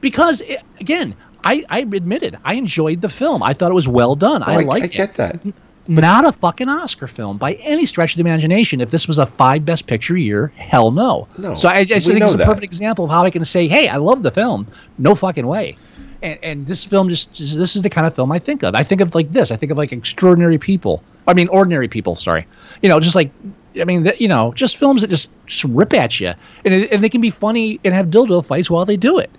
[0.00, 1.14] because it, again
[1.44, 3.42] I, I admitted I enjoyed the film.
[3.42, 4.42] I thought it was well done.
[4.42, 4.92] Oh, I I, liked I it.
[4.92, 5.38] get that.
[5.86, 8.80] Not a fucking Oscar film by any stretch of the imagination.
[8.80, 11.28] If this was a five Best Picture year, hell no.
[11.36, 12.46] No, So I, I just think it's a that.
[12.46, 14.66] perfect example of how I can say, "Hey, I love the film."
[14.98, 15.76] No fucking way.
[16.22, 18.74] And, and this film just, just this is the kind of film I think of.
[18.74, 19.50] I think of like this.
[19.50, 21.02] I think of like extraordinary people.
[21.28, 22.16] I mean, ordinary people.
[22.16, 22.46] Sorry.
[22.80, 23.30] You know, just like
[23.78, 25.28] I mean, you know, just films that just,
[25.64, 26.32] rip at you,
[26.64, 29.30] and, it- and they can be funny and have dildo fights while they do it.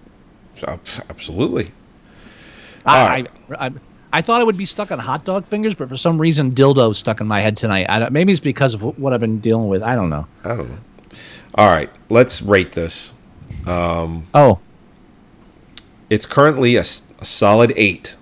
[1.09, 1.71] Absolutely.
[2.85, 3.27] I, right.
[3.59, 3.71] I, I, I
[4.21, 7.21] thought I would be stuck on hot dog fingers, but for some reason, dildo stuck
[7.21, 7.87] in my head tonight.
[7.89, 9.81] I don't, maybe it's because of what I've been dealing with.
[9.83, 10.27] I don't know.
[10.43, 10.77] I don't know.
[11.55, 13.13] All right, let's rate this.
[13.67, 14.59] Oh,
[16.09, 18.17] It's currently a solid eight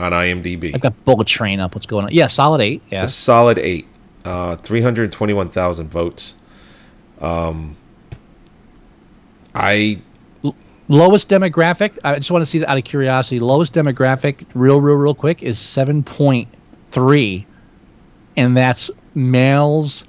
[0.00, 0.74] on IMDb.
[0.74, 1.74] I've got bullet train up.
[1.74, 2.12] What's going on?
[2.12, 2.82] Yeah, solid eight.
[2.90, 3.02] Yeah.
[3.02, 3.86] It's a solid eight.
[4.24, 6.36] Uh, 321,000 votes.
[7.20, 7.76] Um,
[9.54, 10.00] I
[10.88, 11.98] lowest demographic.
[12.04, 13.38] I just want to see that out of curiosity.
[13.38, 16.48] Lowest demographic, real, real, real quick, is seven point
[16.90, 17.46] three,
[18.36, 20.04] and that's males.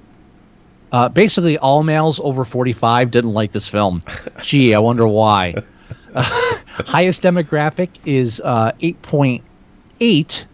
[0.92, 4.04] Uh, basically, all males over forty-five didn't like this film.
[4.42, 5.54] Gee, I wonder why.
[6.16, 6.24] Uh,
[6.86, 9.44] highest demographic is uh, eight point
[10.00, 10.46] eight.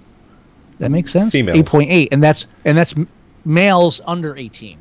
[0.79, 1.31] That makes sense.
[1.31, 1.57] Females.
[1.57, 2.93] Eight point eight, and that's and that's
[3.45, 4.79] males under eighteen.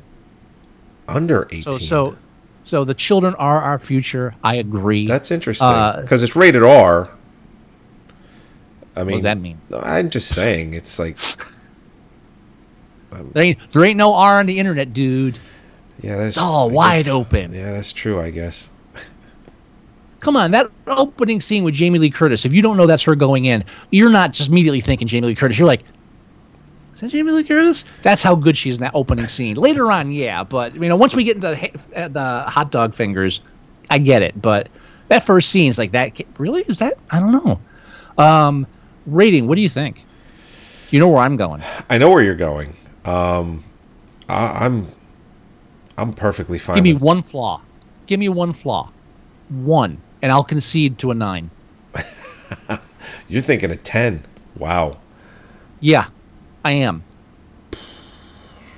[1.07, 1.63] under 18.
[1.63, 2.17] So so
[2.65, 4.35] so the children are our future.
[4.43, 5.07] I agree.
[5.07, 7.09] That's interesting Uh, because it's rated R.
[8.95, 9.59] I mean, what does that mean?
[9.73, 11.17] I'm just saying it's like,
[13.33, 15.37] There ain't, there ain't no R on the internet, dude.
[16.01, 17.53] yeah, that's It's all I wide guess- open.
[17.53, 18.19] Yeah, that's true.
[18.19, 18.69] I guess.
[20.19, 22.45] Come on, that opening scene with Jamie Lee Curtis.
[22.45, 25.35] If you don't know that's her going in, you're not just immediately thinking Jamie Lee
[25.35, 25.57] Curtis.
[25.59, 25.83] You're like,
[27.05, 27.85] is that Jamie Lee Curtis?
[28.01, 29.55] That's how good she is in that opening scene.
[29.55, 32.93] Later on, yeah, but you know, once we get into the, uh, the hot dog
[32.95, 33.41] fingers,
[33.89, 34.41] I get it.
[34.41, 34.69] But
[35.09, 36.19] that first scene is like that.
[36.37, 36.63] Really?
[36.63, 36.97] Is that?
[37.11, 37.59] I don't know.
[38.23, 38.67] Um,
[39.05, 39.47] rating.
[39.47, 40.03] What do you think?
[40.91, 41.61] You know where I'm going.
[41.89, 42.75] I know where you're going.
[43.05, 43.63] Um,
[44.29, 44.87] I, I'm,
[45.97, 46.75] I'm perfectly fine.
[46.75, 47.61] Give me with- one flaw.
[48.07, 48.91] Give me one flaw.
[49.49, 51.49] One, and I'll concede to a nine.
[53.27, 54.23] You're thinking a ten.
[54.57, 54.99] Wow.
[55.79, 56.07] Yeah,
[56.65, 57.03] I am.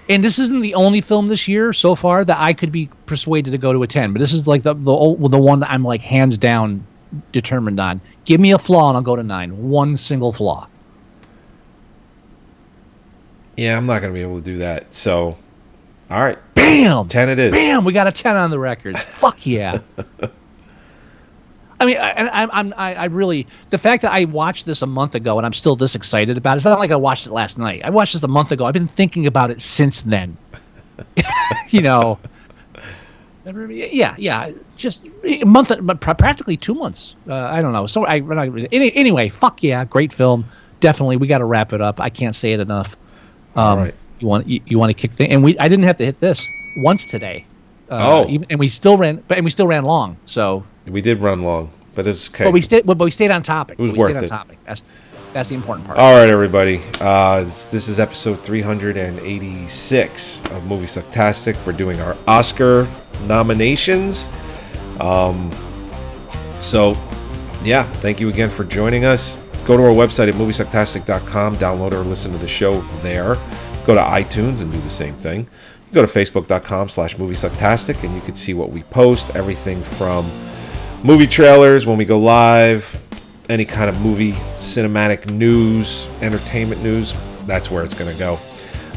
[0.09, 3.51] And this isn't the only film this year so far that I could be persuaded
[3.51, 5.71] to go to a 10, but this is like the the, ol- the one that
[5.71, 6.85] I'm like hands down
[7.31, 7.99] determined on.
[8.25, 9.69] Give me a flaw and I'll go to 9.
[9.69, 10.67] One single flaw.
[13.55, 14.93] Yeah, I'm not gonna be able to do that.
[14.93, 15.37] So,
[16.11, 17.07] all right, Bam!
[17.07, 17.51] ten it is.
[17.51, 17.83] Bam!
[17.85, 18.97] We got a 10 on the record.
[18.99, 19.79] Fuck yeah.
[21.79, 24.81] I mean, I, and I'm, I'm, I, I really, the fact that I watched this
[24.81, 27.27] a month ago and I'm still this excited about it, it's not like I watched
[27.27, 27.81] it last night.
[27.85, 28.65] I watched this a month ago.
[28.65, 30.37] I've been thinking about it since then.
[31.69, 32.17] you know,
[33.69, 37.15] yeah, yeah, just a month, but practically two months.
[37.27, 37.87] Uh, I don't know.
[37.87, 40.45] So I, not any, anyway, fuck yeah, great film.
[40.79, 41.99] Definitely, we got to wrap it up.
[41.99, 42.95] I can't say it enough.
[43.55, 43.95] Um, right.
[44.19, 46.19] You want you, you want to kick things, and we I didn't have to hit
[46.19, 46.45] this
[46.77, 47.45] once today.
[47.89, 48.29] Uh, Oh.
[48.29, 50.17] even, and we still ran, but and we still ran long.
[50.25, 52.45] So, We did run long, but it's okay.
[52.45, 53.77] but we stayed, but we stayed on topic.
[53.79, 54.29] It was we worth stayed on it.
[54.29, 54.59] topic.
[54.65, 54.83] That's
[55.33, 55.99] that's the important part.
[55.99, 56.81] All right, everybody.
[56.99, 61.63] Uh, this, this is episode 386 of Movie Sucktastic.
[61.65, 62.87] We're doing our Oscar
[63.25, 64.29] nominations.
[64.99, 65.51] Um,
[66.59, 66.95] so,
[67.63, 69.35] yeah, thank you again for joining us.
[69.65, 73.35] Go to our website at moviesucktastic.com, download or listen to the show there.
[73.85, 75.47] Go to iTunes and do the same thing.
[75.93, 79.35] Go to facebook.com slash moviesucktastic and you can see what we post.
[79.35, 80.25] Everything from
[81.07, 83.01] movie trailers when we go live,
[83.47, 87.13] any kind of movie, cinematic news, entertainment news,
[87.45, 88.37] that's where it's going to go.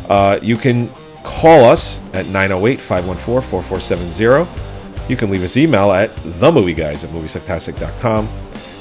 [0.09, 0.89] Uh, you can
[1.23, 5.09] call us at 908 514 4470.
[5.09, 8.29] You can leave us email at themovieguys at moviesucktastic.com.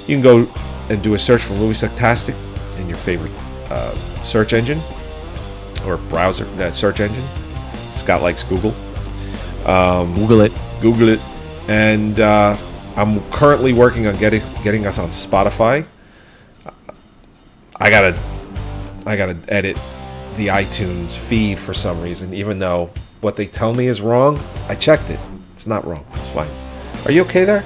[0.07, 0.51] You can go
[0.89, 2.35] and do a search for Movie Sucktastic
[2.79, 3.31] in your favorite
[3.69, 4.79] uh, search engine
[5.85, 7.23] or browser uh, search engine.
[7.93, 8.73] Scott likes Google.
[10.15, 10.59] Google it.
[10.81, 11.19] Google it.
[11.67, 12.57] And uh,
[12.99, 15.85] I'm currently working on getting getting us on Spotify.
[17.77, 18.19] I gotta
[19.05, 19.77] I gotta edit
[20.35, 22.89] the iTunes feed for some reason, even though
[23.21, 24.37] what they tell me is wrong.
[24.67, 25.19] I checked it.
[25.53, 26.05] It's not wrong.
[26.11, 26.49] It's fine.
[27.05, 27.63] Are you okay there?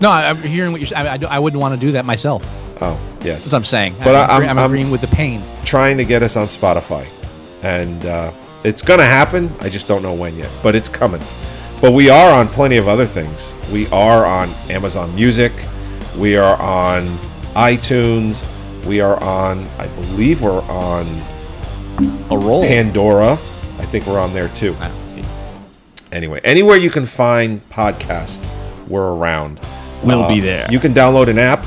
[0.00, 0.96] No, I- I'm hearing what you're.
[0.96, 2.42] I, I, I wouldn't want to do that myself.
[2.80, 3.38] Oh, yes.
[3.44, 3.94] That's what I'm saying.
[3.98, 5.42] But I'm, I'm- agree- I'm I'm- agreeing with the pain.
[5.64, 7.04] trying to get us on Spotify,
[7.64, 8.30] and uh,
[8.62, 9.52] it's gonna happen.
[9.60, 11.22] I just don't know when yet, but it's coming.
[11.80, 13.56] But we are on plenty of other things.
[13.70, 15.52] We are on Amazon Music.
[16.18, 17.06] We are on
[17.54, 18.86] iTunes.
[18.86, 19.66] We are on.
[19.78, 21.06] I believe we're on
[22.30, 22.62] A roll.
[22.62, 23.32] Pandora.
[23.32, 24.74] I think we're on there too.
[26.12, 28.54] Anyway, anywhere you can find podcasts,
[28.88, 29.60] we're around.
[30.02, 30.66] We'll be um, there.
[30.70, 31.66] You can download an app.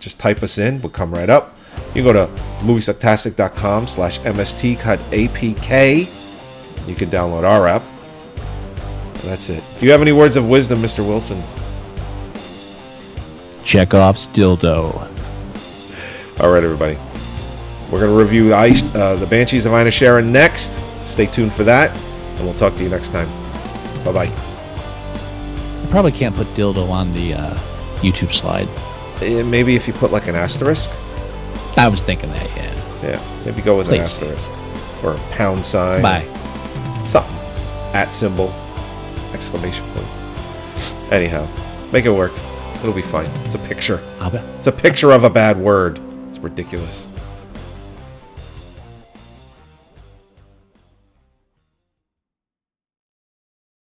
[0.00, 0.80] Just type us in.
[0.82, 1.56] We'll come right up.
[1.94, 6.88] You can go to moviesucktastic.com slash MST cut APK.
[6.88, 7.82] You can download our app.
[9.24, 9.62] That's it.
[9.78, 11.06] Do you have any words of wisdom, Mr.
[11.06, 11.42] Wilson?
[13.64, 14.94] Chekhov's dildo.
[16.40, 16.96] All right, everybody.
[17.90, 20.72] We're going to review Ice, uh, the Banshees of Inisherin next.
[21.06, 21.90] Stay tuned for that.
[22.36, 23.26] And we'll talk to you next time.
[24.04, 24.32] Bye-bye.
[24.32, 27.54] I probably can't put dildo on the uh,
[28.00, 28.68] YouTube slide.
[29.22, 30.90] Eh, Maybe if you put like an asterisk.
[31.76, 32.56] I was thinking that.
[32.56, 32.66] Yeah.
[33.02, 34.48] Yeah, maybe go with an asterisk.
[35.04, 36.02] Or a pound sign.
[36.02, 36.24] Bye.
[37.00, 37.36] something
[37.94, 38.48] at symbol
[39.34, 41.12] exclamation point.
[41.12, 41.46] Anyhow
[41.92, 42.32] make it work.
[42.80, 43.26] It'll be fine.
[43.44, 44.00] It's a picture.
[44.58, 46.00] It's a picture of a bad word.
[46.28, 47.06] It's ridiculous